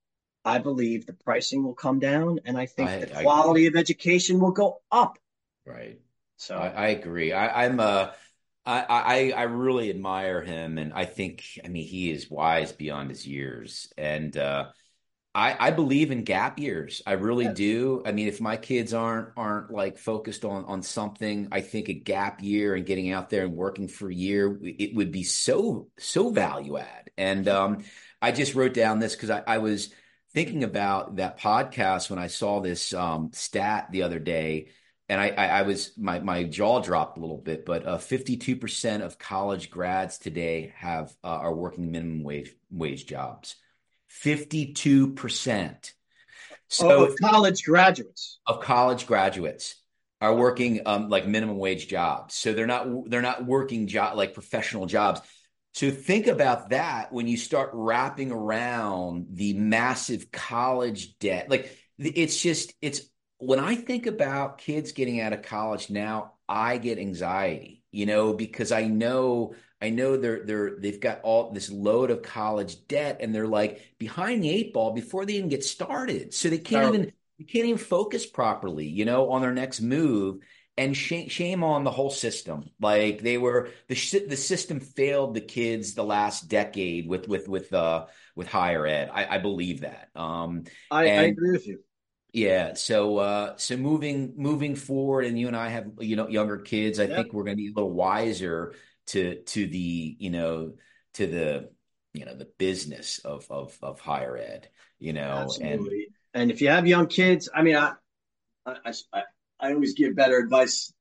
I 0.44 0.58
believe 0.58 1.06
the 1.06 1.14
pricing 1.14 1.64
will 1.64 1.76
come 1.76 2.00
down, 2.00 2.40
and 2.46 2.58
I 2.58 2.66
think 2.66 2.90
I, 2.90 3.00
the 3.00 3.08
quality 3.22 3.68
of 3.68 3.76
education 3.76 4.40
will 4.40 4.52
go 4.52 4.82
up. 4.92 5.18
Right. 5.66 6.00
So 6.38 6.56
I, 6.58 6.68
I 6.70 6.88
agree. 6.88 7.34
I, 7.34 7.66
I'm 7.66 7.80
a. 7.80 8.14
I, 8.64 8.86
I 8.88 9.32
I 9.32 9.44
really 9.44 9.90
admire 9.90 10.42
him, 10.42 10.78
and 10.78 10.94
I 10.94 11.06
think 11.06 11.44
I 11.66 11.68
mean 11.68 11.86
he 11.86 12.12
is 12.12 12.30
wise 12.30 12.72
beyond 12.72 13.10
his 13.10 13.26
years, 13.26 13.92
and 13.98 14.36
uh, 14.38 14.70
I 15.34 15.56
I 15.68 15.72
believe 15.72 16.12
in 16.12 16.24
gap 16.24 16.60
years. 16.60 17.02
I 17.06 17.14
really 17.14 17.46
yes. 17.46 17.56
do. 17.56 18.04
I 18.06 18.12
mean, 18.12 18.28
if 18.28 18.42
my 18.42 18.58
kids 18.58 18.94
aren't 18.94 19.30
aren't 19.38 19.72
like 19.72 19.98
focused 19.98 20.44
on 20.46 20.66
on 20.66 20.84
something, 20.84 21.48
I 21.52 21.62
think 21.62 21.90
a 21.90 21.94
gap 21.94 22.42
year 22.44 22.76
and 22.76 22.86
getting 22.86 23.12
out 23.12 23.30
there 23.30 23.46
and 23.46 23.54
working 23.54 23.88
for 23.88 24.10
a 24.10 24.14
year 24.14 24.58
it 24.62 24.96
would 24.96 25.12
be 25.12 25.24
so 25.24 25.88
so 25.98 26.32
value 26.32 26.78
add. 26.78 27.12
And 27.18 27.48
um, 27.48 27.84
I 28.22 28.32
just 28.32 28.56
wrote 28.56 28.74
down 28.74 29.00
this 29.00 29.16
because 29.16 29.30
I, 29.30 29.44
I 29.48 29.58
was 29.60 29.94
thinking 30.34 30.64
about 30.64 31.18
that 31.18 31.40
podcast 31.40 32.10
when 32.10 32.20
I 32.20 32.28
saw 32.28 32.60
this 32.60 32.94
um, 32.94 33.32
stat 33.34 33.88
the 33.92 34.04
other 34.04 34.20
day 34.20 34.70
and 35.12 35.20
I, 35.20 35.28
I, 35.28 35.48
I, 35.48 35.62
was 35.64 35.92
my 35.98 36.20
my 36.20 36.44
jaw 36.46 36.80
dropped 36.82 37.18
a 37.18 37.20
little 37.22 37.38
bit, 37.38 37.66
but 37.66 37.86
uh, 37.86 37.98
fifty 37.98 38.38
two 38.38 38.56
percent 38.56 39.04
of 39.04 39.20
college 39.20 39.70
grads 39.70 40.18
today 40.18 40.74
have 40.78 41.14
uh, 41.22 41.28
are 41.28 41.54
working 41.54 41.92
minimum 41.92 42.24
wage 42.24 42.54
wage 42.70 43.06
jobs. 43.08 43.58
Fifty 44.12 44.74
two 44.74 45.14
percent. 45.14 45.94
So 46.68 47.06
of 47.06 47.16
college 47.20 47.64
graduates 47.64 48.40
of 48.46 48.62
college 48.62 49.08
graduates 49.08 49.76
are 50.20 50.36
working 50.36 50.82
um, 50.86 51.10
like 51.10 51.26
minimum 51.26 51.58
wage 51.58 51.88
jobs. 51.88 52.36
So 52.36 52.54
they're 52.54 52.68
not 52.68 52.88
they're 53.10 53.22
not 53.22 53.46
working 53.46 53.88
job 53.88 54.16
like 54.16 54.34
professional 54.34 54.86
jobs. 54.86 55.22
So 55.74 55.90
think 55.90 56.28
about 56.28 56.70
that 56.70 57.12
when 57.12 57.28
you 57.28 57.38
start 57.38 57.72
wrapping 57.74 58.32
around 58.32 59.28
the 59.32 59.54
massive 59.54 60.30
college 60.32 61.18
debt. 61.18 61.50
Like 61.50 61.76
it's 61.98 62.40
just 62.40 62.74
it's 62.82 63.02
when 63.38 63.60
I 63.60 63.76
think 63.76 64.06
about 64.06 64.60
kids 64.60 64.92
getting 64.92 65.20
out 65.20 65.34
of 65.34 65.42
college 65.42 65.90
now, 65.90 66.34
I 66.48 66.78
get 66.78 67.00
anxiety, 67.00 67.84
you 67.92 68.06
know, 68.06 68.34
because 68.34 68.72
I 68.72 68.84
know 68.84 69.56
I 69.82 69.90
know 69.90 70.18
they're 70.18 70.46
they're 70.46 70.78
they've 70.80 71.00
got 71.00 71.22
all 71.24 71.52
this 71.52 71.72
load 71.72 72.12
of 72.12 72.22
college 72.22 72.88
debt 72.88 73.18
and 73.22 73.34
they're 73.34 73.48
like 73.48 73.96
behind 73.98 74.44
the 74.44 74.50
eight 74.50 74.74
ball 74.74 74.92
before 74.94 75.26
they 75.26 75.34
even 75.34 75.50
get 75.50 75.64
started. 75.64 76.34
So 76.34 76.50
they 76.50 76.60
can't 76.60 76.86
oh. 76.86 76.88
even 76.88 77.12
you 77.38 77.46
can't 77.46 77.66
even 77.66 77.78
focus 77.80 78.26
properly, 78.26 78.88
you 78.88 79.06
know, 79.06 79.32
on 79.32 79.42
their 79.42 79.54
next 79.54 79.82
move. 79.82 80.44
And 80.78 80.96
shame, 80.96 81.28
shame 81.30 81.64
on 81.64 81.84
the 81.84 81.92
whole 81.92 82.10
system. 82.10 82.64
Like 82.80 83.22
they 83.22 83.38
were 83.38 83.70
the 83.88 83.96
the 84.28 84.38
system 84.38 84.80
failed 84.80 85.34
the 85.34 85.42
kids 85.42 85.94
the 85.94 86.04
last 86.04 86.48
decade 86.48 87.08
with 87.08 87.28
with 87.28 87.48
with 87.48 87.74
uh 87.74 88.08
with 88.36 88.48
higher 88.48 88.86
ed. 88.88 89.10
I, 89.14 89.36
I 89.36 89.38
believe 89.40 89.82
that. 89.82 90.10
Um, 90.16 90.64
I, 90.90 91.12
I 91.16 91.24
agree 91.24 91.52
with 91.52 91.68
you 91.68 91.84
Yeah. 92.34 92.76
So, 92.76 93.18
uh, 93.18 93.58
so 93.58 93.76
moving 93.76 94.34
moving 94.38 94.76
forward, 94.76 95.26
and 95.26 95.38
you 95.38 95.48
and 95.48 95.56
I 95.56 95.70
have 95.70 95.92
you 96.00 96.16
know 96.16 96.30
younger 96.30 96.58
kids. 96.58 97.00
I 97.00 97.08
Yep. 97.08 97.16
think 97.16 97.34
we're 97.34 97.44
going 97.44 97.58
to 97.58 97.62
be 97.62 97.68
a 97.68 97.74
little 97.74 97.92
wiser 97.92 98.74
to 99.08 99.42
to 99.42 99.68
the 99.68 100.16
you 100.20 100.30
know 100.30 100.74
to 101.16 101.28
the 101.28 101.70
you 102.14 102.26
know 102.26 102.36
the 102.36 102.50
business 102.58 103.20
of 103.20 103.46
of 103.50 103.78
of 103.82 104.00
higher 104.00 104.38
ed. 104.38 104.70
You 105.00 105.14
know, 105.14 105.56
and 105.62 105.74
Absolutely. 105.74 106.08
And 106.34 106.52
if 106.52 106.62
you 106.62 106.70
have 106.70 106.88
young 106.88 107.08
kids, 107.08 107.50
I 107.54 107.62
mean, 107.62 107.76
I, 107.76 107.94
I, 108.66 108.94
I, 109.12 109.24
I 109.60 109.74
always 109.74 109.94
give 109.94 110.16
better 110.16 110.38
advice 110.38 110.94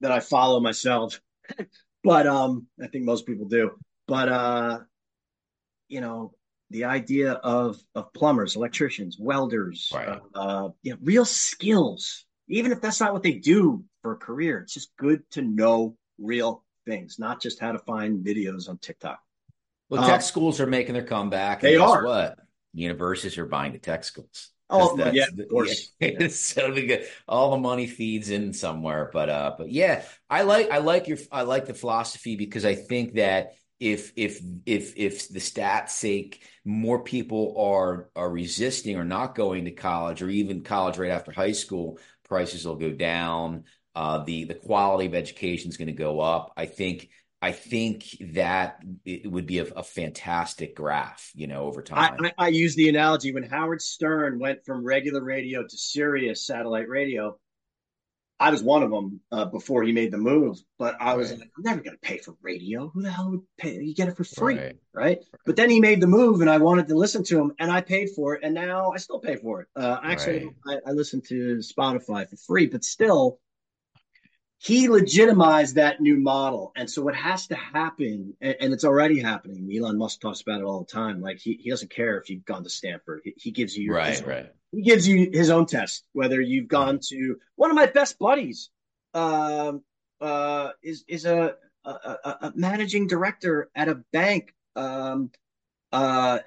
that 0.00 0.10
I 0.12 0.20
follow 0.20 0.60
myself, 0.60 1.20
but 2.04 2.26
um, 2.26 2.66
I 2.82 2.88
think 2.88 3.04
most 3.04 3.26
people 3.26 3.46
do. 3.46 3.70
But 4.06 4.28
uh, 4.28 4.80
you 5.88 6.00
know, 6.00 6.34
the 6.70 6.84
idea 6.84 7.32
of 7.32 7.78
of 7.94 8.12
plumbers, 8.12 8.56
electricians, 8.56 9.16
welders, 9.18 9.90
Right. 9.94 10.20
uh, 10.34 10.68
you 10.82 10.92
know, 10.92 10.98
real 11.02 11.24
skills, 11.24 12.26
even 12.48 12.72
if 12.72 12.80
that's 12.80 13.00
not 13.00 13.12
what 13.12 13.22
they 13.22 13.34
do 13.34 13.84
for 14.02 14.12
a 14.12 14.16
career, 14.16 14.58
it's 14.60 14.74
just 14.74 14.94
good 14.96 15.22
to 15.30 15.42
know 15.42 15.96
real 16.18 16.64
things, 16.84 17.18
not 17.18 17.40
just 17.40 17.58
how 17.58 17.72
to 17.72 17.78
find 17.78 18.24
videos 18.24 18.68
on 18.68 18.78
TikTok. 18.78 19.20
well, 19.88 20.02
Um, 20.02 20.10
tech 20.10 20.22
schools 20.22 20.60
are 20.60 20.66
making 20.66 20.94
their 20.94 21.04
comeback. 21.04 21.60
they 21.60 21.76
are. 21.76 22.04
What 22.04 22.38
universities 22.72 23.38
are 23.38 23.46
buying 23.46 23.72
the 23.72 23.78
tech 23.78 24.04
schools. 24.04 24.50
Oh, 24.70 24.96
yeah, 25.12 25.26
of 25.38 25.48
course. 25.48 25.92
yeah. 26.00 26.28
so 26.28 26.72
we 26.72 26.86
get 26.86 27.06
all 27.28 27.52
the 27.52 27.58
money 27.58 27.86
feeds 27.86 28.30
in 28.30 28.52
somewhere, 28.52 29.10
but 29.12 29.28
uh, 29.28 29.54
but 29.56 29.70
yeah, 29.70 30.02
I 30.28 30.42
like 30.42 30.70
I 30.70 30.78
like 30.78 31.06
your 31.06 31.18
I 31.30 31.42
like 31.42 31.66
the 31.66 31.74
philosophy 31.74 32.36
because 32.36 32.64
I 32.64 32.74
think 32.74 33.14
that 33.14 33.52
if 33.78 34.12
if 34.16 34.40
if 34.64 34.96
if 34.96 35.28
the 35.28 35.38
stats 35.38 35.90
sake 35.90 36.42
more 36.64 37.02
people 37.04 37.54
are 37.58 38.08
are 38.16 38.30
resisting 38.30 38.96
or 38.96 39.04
not 39.04 39.34
going 39.34 39.66
to 39.66 39.70
college 39.70 40.22
or 40.22 40.30
even 40.30 40.62
college 40.62 40.96
right 40.98 41.10
after 41.10 41.30
high 41.30 41.52
school, 41.52 41.98
prices 42.26 42.66
will 42.66 42.76
go 42.76 42.90
down. 42.90 43.64
Uh, 43.94 44.24
the 44.24 44.44
the 44.44 44.54
quality 44.54 45.06
of 45.06 45.14
education 45.14 45.68
is 45.68 45.76
going 45.76 45.86
to 45.86 45.92
go 45.92 46.20
up. 46.20 46.52
I 46.56 46.66
think 46.66 47.08
I 47.40 47.52
think 47.52 48.06
that 48.32 48.82
it 49.04 49.30
would 49.30 49.46
be 49.46 49.58
a, 49.58 49.64
a 49.64 49.82
fantastic 49.82 50.74
graph, 50.74 51.30
you 51.34 51.46
know, 51.46 51.64
over 51.64 51.82
time. 51.82 52.16
I, 52.20 52.32
I 52.38 52.48
use 52.48 52.74
the 52.74 52.88
analogy 52.88 53.32
when 53.32 53.42
Howard 53.42 53.82
Stern 53.82 54.38
went 54.38 54.64
from 54.64 54.82
regular 54.82 55.22
radio 55.22 55.62
to 55.62 55.76
Sirius 55.76 56.46
satellite 56.46 56.88
radio. 56.88 57.38
I 58.40 58.50
was 58.50 58.62
one 58.64 58.82
of 58.82 58.90
them 58.90 59.20
uh, 59.30 59.44
before 59.44 59.84
he 59.84 59.92
made 59.92 60.10
the 60.10 60.18
move, 60.18 60.58
but 60.76 60.96
I 61.00 61.14
was 61.14 61.30
Right. 61.30 61.40
like, 61.40 61.50
I'm 61.56 61.62
never 61.62 61.80
going 61.82 61.96
to 61.96 62.00
pay 62.00 62.18
for 62.18 62.34
radio. 62.42 62.88
Who 62.88 63.02
the 63.02 63.10
hell 63.10 63.30
would 63.30 63.42
pay? 63.58 63.80
You 63.80 63.94
get 63.94 64.08
it 64.08 64.16
for 64.16 64.24
free, 64.24 64.56
Right. 64.56 64.76
right? 64.92 65.18
But 65.46 65.54
then 65.56 65.70
he 65.70 65.78
made 65.80 66.00
the 66.00 66.08
move, 66.08 66.40
and 66.40 66.50
I 66.50 66.58
wanted 66.58 66.88
to 66.88 66.96
listen 66.96 67.22
to 67.24 67.38
him, 67.40 67.52
and 67.60 67.70
I 67.70 67.80
paid 67.80 68.10
for 68.16 68.34
it, 68.34 68.40
and 68.42 68.52
now 68.54 68.90
I 68.90 68.96
still 68.96 69.20
pay 69.20 69.36
for 69.36 69.60
it. 69.62 69.68
Uh, 69.76 69.98
actually, 70.02 70.50
I, 70.66 70.78
I 70.84 70.90
listen 70.90 71.20
to 71.28 71.58
Spotify 71.58 72.28
for 72.28 72.36
free, 72.36 72.66
but 72.66 72.82
still, 72.84 73.38
he 74.58 74.88
legitimized 74.88 75.74
that 75.74 76.00
new 76.00 76.16
model. 76.16 76.72
And 76.76 76.88
so 76.90 77.02
what 77.02 77.14
has 77.14 77.46
to 77.48 77.54
happen, 77.54 78.34
and, 78.40 78.56
and 78.60 78.72
it's 78.72 78.84
already 78.84 79.20
happening. 79.20 79.68
Elon 79.76 79.98
Musk 79.98 80.20
talks 80.20 80.40
about 80.40 80.60
it 80.60 80.64
all 80.64 80.80
the 80.80 80.90
time. 80.92 81.20
Like 81.20 81.38
he, 81.38 81.54
he 81.62 81.70
doesn't 81.70 81.90
care 81.90 82.18
if 82.18 82.30
you've 82.30 82.44
gone 82.44 82.64
to 82.64 82.70
Stanford. 82.70 83.20
He, 83.24 83.34
he 83.36 83.50
gives 83.50 83.76
you 83.76 83.92
Right, 83.92 84.08
his, 84.08 84.22
right. 84.22 84.52
he 84.72 84.82
gives 84.82 85.06
you 85.06 85.30
his 85.32 85.50
own 85.50 85.66
test, 85.66 86.04
whether 86.12 86.40
you've 86.40 86.68
gone 86.68 86.98
to 87.08 87.36
one 87.56 87.70
of 87.70 87.76
my 87.76 87.86
best 87.86 88.18
buddies, 88.18 88.70
um, 89.12 89.82
uh, 90.20 90.70
is 90.82 91.04
is 91.08 91.26
a, 91.26 91.56
a, 91.84 91.90
a, 91.90 92.52
managing 92.54 93.06
director 93.06 93.68
at 93.74 93.88
a 93.88 93.96
bank, 94.12 94.54
um, 94.76 95.30
uh, 95.92 96.38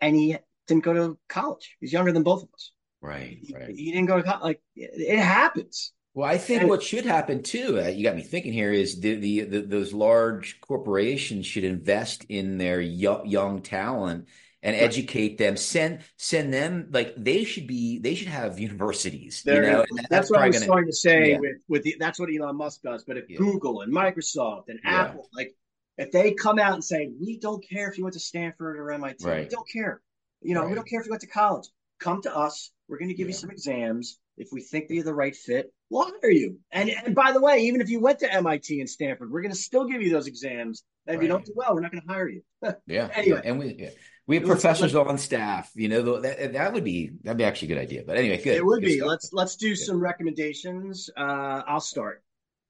and 0.00 0.14
he 0.14 0.36
didn't 0.68 0.84
go 0.84 0.92
to 0.92 1.18
college. 1.28 1.76
He's 1.80 1.92
younger 1.92 2.12
than 2.12 2.22
both 2.22 2.44
of 2.44 2.48
us. 2.54 2.70
Right, 3.02 3.38
He, 3.42 3.54
right. 3.54 3.74
he 3.74 3.90
didn't 3.90 4.06
go 4.06 4.18
to 4.18 4.22
college. 4.22 4.42
Like 4.42 4.62
it 4.76 5.18
happens. 5.18 5.92
Well, 6.20 6.28
I 6.28 6.36
think 6.36 6.60
And- 6.60 6.68
what 6.68 6.82
should 6.82 7.06
happen 7.06 7.42
too, 7.42 7.80
uh, 7.80 7.88
you 7.88 8.04
got 8.04 8.14
me 8.14 8.20
thinking 8.22 8.52
here, 8.52 8.70
is 8.74 9.00
the, 9.00 9.14
the, 9.14 9.40
the 9.44 9.60
those 9.62 9.94
large 9.94 10.60
corporations 10.60 11.46
should 11.46 11.64
invest 11.64 12.26
in 12.28 12.58
their 12.58 12.78
young, 12.78 13.26
young 13.26 13.62
talent 13.62 14.28
and 14.62 14.74
Right. 14.74 14.82
educate 14.82 15.38
them. 15.38 15.56
Send 15.56 16.00
send 16.18 16.52
them 16.52 16.88
like 16.92 17.14
they 17.16 17.44
should 17.44 17.66
be. 17.66 18.00
They 18.00 18.14
should 18.14 18.28
have 18.28 18.58
universities. 18.60 19.42
You 19.46 19.62
know, 19.62 19.86
and 19.88 20.06
that's, 20.10 20.30
what 20.30 20.40
I 20.40 20.48
was 20.48 20.56
gonna- 20.56 20.66
starting 20.66 20.90
to 20.90 20.94
say 20.94 21.30
yeah. 21.30 21.38
with 21.38 21.56
with 21.68 21.82
the, 21.84 21.96
that's 21.98 22.20
what 22.20 22.28
Elon 22.28 22.54
Musk 22.56 22.82
does. 22.82 23.02
But 23.04 23.16
if 23.16 23.30
Yeah. 23.30 23.38
Google 23.38 23.80
and 23.80 23.90
Microsoft 23.90 24.64
and 24.68 24.78
Yeah. 24.84 25.00
Apple, 25.04 25.26
like 25.32 25.54
if 25.96 26.12
they 26.12 26.34
come 26.34 26.58
out 26.58 26.74
and 26.74 26.84
say, 26.84 27.10
we 27.18 27.38
don't 27.38 27.66
care 27.66 27.88
if 27.90 27.96
you 27.96 28.04
went 28.04 28.12
to 28.12 28.20
Stanford 28.20 28.78
or 28.78 28.90
MIT, 28.92 29.24
we 29.24 29.46
don't 29.48 29.68
care. 29.70 30.02
You 30.42 30.52
know, 30.52 30.66
we 30.68 30.74
don't 30.74 30.86
care 30.86 31.00
if 31.00 31.06
you 31.06 31.10
went 31.12 31.22
to 31.22 31.28
college. 31.28 31.66
Come 31.98 32.20
to 32.22 32.36
us. 32.36 32.72
We're 32.88 32.98
going 32.98 33.08
to 33.08 33.14
give 33.14 33.28
you 33.28 33.32
some 33.34 33.50
exams. 33.50 34.18
If 34.40 34.48
we 34.52 34.62
think 34.62 34.88
that 34.88 34.94
you're 34.94 35.04
the 35.04 35.14
right 35.14 35.36
fit, 35.36 35.72
we'll 35.90 36.10
hire 36.22 36.30
you. 36.30 36.58
And 36.72 36.88
and 36.90 37.14
by 37.14 37.32
the 37.32 37.40
way, 37.40 37.58
even 37.60 37.80
if 37.80 37.90
you 37.90 38.00
went 38.00 38.18
to 38.20 38.32
MIT 38.32 38.80
and 38.80 38.88
Stanford, 38.88 39.30
we're 39.30 39.42
going 39.42 39.52
to 39.52 39.58
still 39.58 39.84
give 39.84 40.00
you 40.02 40.10
those 40.10 40.26
exams. 40.26 40.82
And 41.06 41.16
if 41.16 41.22
you 41.22 41.28
don't 41.28 41.44
do 41.44 41.52
well, 41.54 41.74
we're 41.74 41.80
not 41.82 41.92
going 41.92 42.02
to 42.06 42.12
hire 42.12 42.28
you. 42.28 42.42
Yeah, 42.86 43.08
Anyway. 43.14 43.42
and 43.44 43.58
we 43.58 43.74
yeah. 43.78 43.90
we 44.26 44.36
have 44.36 44.46
professors 44.46 44.94
on 44.94 45.18
staff. 45.18 45.70
You 45.74 45.88
know, 45.88 46.20
that 46.20 46.54
that 46.54 46.72
would 46.72 46.84
be 46.84 47.10
that'd 47.22 47.36
be 47.36 47.44
actually 47.44 47.72
a 47.72 47.74
good 47.74 47.82
idea. 47.82 48.02
But 48.06 48.16
anyway, 48.16 48.42
good. 48.42 48.56
It 48.56 48.64
would 48.64 48.80
Good 48.80 48.86
be. 48.86 48.96
stuff. 48.96 49.08
Let's 49.08 49.30
let's 49.32 49.56
do 49.56 49.76
some 49.76 50.00
recommendations. 50.00 51.10
Uh, 51.16 51.62
I'll 51.66 51.80
start. 51.80 52.22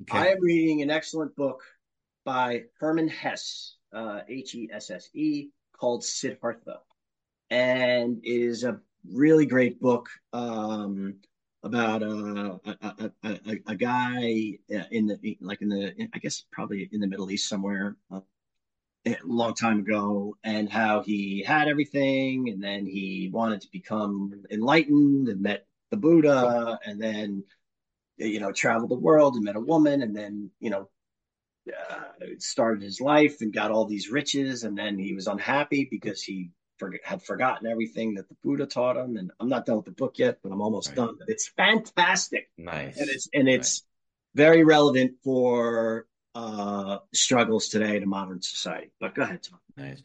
Okay. 0.02 0.18
I 0.18 0.26
am 0.32 0.40
reading 0.40 0.82
an 0.82 0.90
excellent 0.90 1.36
book 1.36 1.62
by 2.24 2.64
Hermann 2.80 3.08
Hesse, 3.08 3.76
uh, 3.92 4.20
H 4.28 4.54
E 4.54 4.68
S 4.72 4.90
S 4.90 5.08
E, 5.14 5.50
called 5.78 6.02
Siddhartha, 6.02 6.80
and 7.50 8.18
it 8.24 8.28
is 8.28 8.64
a 8.64 8.80
really 9.12 9.46
great 9.46 9.80
book 9.80 10.08
um, 10.32 11.16
about 11.62 12.02
uh, 12.02 12.58
a, 12.64 12.76
a, 12.82 13.12
a, 13.24 13.60
a, 13.66 13.74
guy 13.74 14.58
in 14.90 15.06
the 15.06 15.38
like 15.40 15.60
in 15.60 15.68
the 15.68 16.08
I 16.14 16.18
guess 16.18 16.44
probably 16.50 16.88
in 16.90 17.00
the 17.00 17.06
Middle 17.06 17.30
East 17.30 17.48
somewhere. 17.48 17.96
Uh, 18.10 18.20
a 19.06 19.16
long 19.24 19.54
time 19.54 19.78
ago 19.78 20.36
and 20.44 20.68
how 20.68 21.02
he 21.02 21.42
had 21.42 21.68
everything 21.68 22.50
and 22.50 22.62
then 22.62 22.84
he 22.84 23.30
wanted 23.32 23.60
to 23.62 23.68
become 23.72 24.44
enlightened 24.50 25.28
and 25.28 25.40
met 25.40 25.66
the 25.90 25.96
buddha 25.96 26.78
and 26.84 27.00
then 27.00 27.42
you 28.18 28.40
know 28.40 28.52
traveled 28.52 28.90
the 28.90 28.94
world 28.94 29.36
and 29.36 29.44
met 29.44 29.56
a 29.56 29.60
woman 29.60 30.02
and 30.02 30.14
then 30.14 30.50
you 30.60 30.68
know 30.68 30.88
uh, 31.90 32.26
started 32.38 32.82
his 32.82 33.00
life 33.00 33.40
and 33.40 33.54
got 33.54 33.70
all 33.70 33.86
these 33.86 34.10
riches 34.10 34.64
and 34.64 34.76
then 34.76 34.98
he 34.98 35.14
was 35.14 35.26
unhappy 35.26 35.88
because 35.90 36.22
he 36.22 36.50
for, 36.80 36.92
had 37.04 37.22
forgotten 37.22 37.68
everything 37.68 38.14
that 38.14 38.28
the 38.28 38.34
buddha 38.42 38.66
taught 38.66 38.96
him 38.96 39.16
and 39.16 39.30
i'm 39.38 39.48
not 39.48 39.64
done 39.66 39.76
with 39.76 39.84
the 39.84 39.92
book 39.92 40.18
yet 40.18 40.38
but 40.42 40.50
i'm 40.50 40.60
almost 40.60 40.88
Right. 40.88 40.96
done 40.96 41.14
but 41.18 41.28
it's 41.28 41.46
fantastic 41.48 42.50
nice. 42.58 42.98
and 42.98 43.08
it's 43.08 43.28
and 43.32 43.48
it's 43.48 43.84
very 44.34 44.64
relevant 44.64 45.12
for 45.22 46.06
uh 46.34 46.98
struggles 47.14 47.68
today 47.68 47.96
in 47.96 48.02
a 48.02 48.06
modern 48.06 48.42
society 48.42 48.90
but 48.98 49.14
go 49.14 49.22
ahead 49.22 49.42
Thom 49.44 49.60
Nice. 49.76 50.02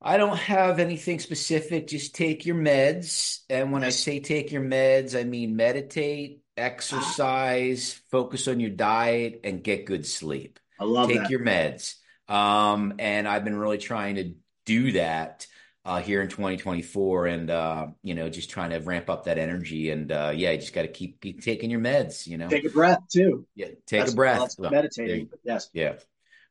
I 0.00 0.16
don't 0.16 0.36
have 0.36 0.78
anything 0.78 1.18
specific. 1.18 1.88
Just 1.88 2.14
take 2.14 2.46
your 2.46 2.54
meds. 2.54 3.40
And 3.50 3.72
when 3.72 3.82
I 3.82 3.90
say 3.90 4.20
take 4.20 4.52
your 4.52 4.62
meds, 4.62 5.18
I 5.18 5.24
mean 5.24 5.56
meditate, 5.56 6.42
exercise, 6.56 8.00
focus 8.10 8.46
on 8.48 8.60
your 8.60 8.70
diet, 8.70 9.40
and 9.44 9.62
get 9.62 9.86
good 9.86 10.06
sleep. 10.06 10.60
i 10.78 10.84
love 10.84 11.08
Take 11.08 11.22
that 11.22 11.30
your 11.30 11.40
meds. 11.40 11.94
Um, 12.28 12.94
and 13.00 13.26
I've 13.26 13.44
been 13.44 13.56
really 13.56 13.78
trying 13.78 14.16
to 14.16 14.34
do 14.66 14.92
that 14.92 15.46
uh, 15.88 16.00
here 16.00 16.20
in 16.22 16.28
2024, 16.28 17.26
and 17.26 17.50
uh, 17.50 17.86
you 18.02 18.14
know, 18.14 18.28
just 18.28 18.50
trying 18.50 18.70
to 18.70 18.78
ramp 18.78 19.08
up 19.08 19.24
that 19.24 19.38
energy. 19.38 19.90
And 19.90 20.10
uh, 20.12 20.32
yeah, 20.34 20.50
you 20.50 20.58
just 20.58 20.74
got 20.74 20.82
to 20.82 20.88
keep 20.88 21.20
keep 21.20 21.42
taking 21.42 21.70
your 21.70 21.80
meds. 21.80 22.26
You 22.26 22.38
know, 22.38 22.48
take 22.48 22.66
a 22.66 22.70
breath 22.70 23.00
too 23.10 23.46
yeah, 23.54 23.66
take 23.86 24.00
That's- 24.00 24.12
a 24.12 24.16
breath. 24.16 24.40
that's 24.40 24.58
Well, 24.58 24.70
meditating 24.70 25.26
but 25.30 25.40
yes 25.44 25.70
yeah. 25.72 25.94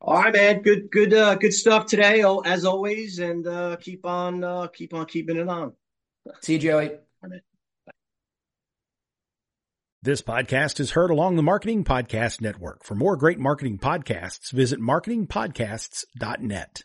all 0.01 0.15
right 0.15 0.33
man 0.33 0.61
good 0.61 0.89
good 0.91 1.13
uh 1.13 1.35
good 1.35 1.53
stuff 1.53 1.85
today 1.85 2.23
oh, 2.23 2.39
as 2.39 2.65
always 2.65 3.19
and 3.19 3.45
uh 3.47 3.75
keep 3.77 4.05
on 4.05 4.43
uh 4.43 4.67
keep 4.67 4.93
on 4.93 5.05
keeping 5.05 5.37
it 5.37 5.47
on 5.47 5.73
See 6.41 6.53
you, 6.53 6.59
Joey. 6.59 6.91
This 10.03 10.21
podcast 10.21 10.79
is 10.79 10.91
heard 10.91 11.09
along 11.09 11.35
the 11.35 11.41
Marketing 11.43 11.83
Podcast 11.83 12.39
Network. 12.41 12.83
For 12.83 12.93
more 12.95 13.17
great 13.17 13.39
marketing 13.39 13.79
podcasts, 13.79 14.51
visit 14.51 14.79
marketingpodcasts.net. 14.79 16.83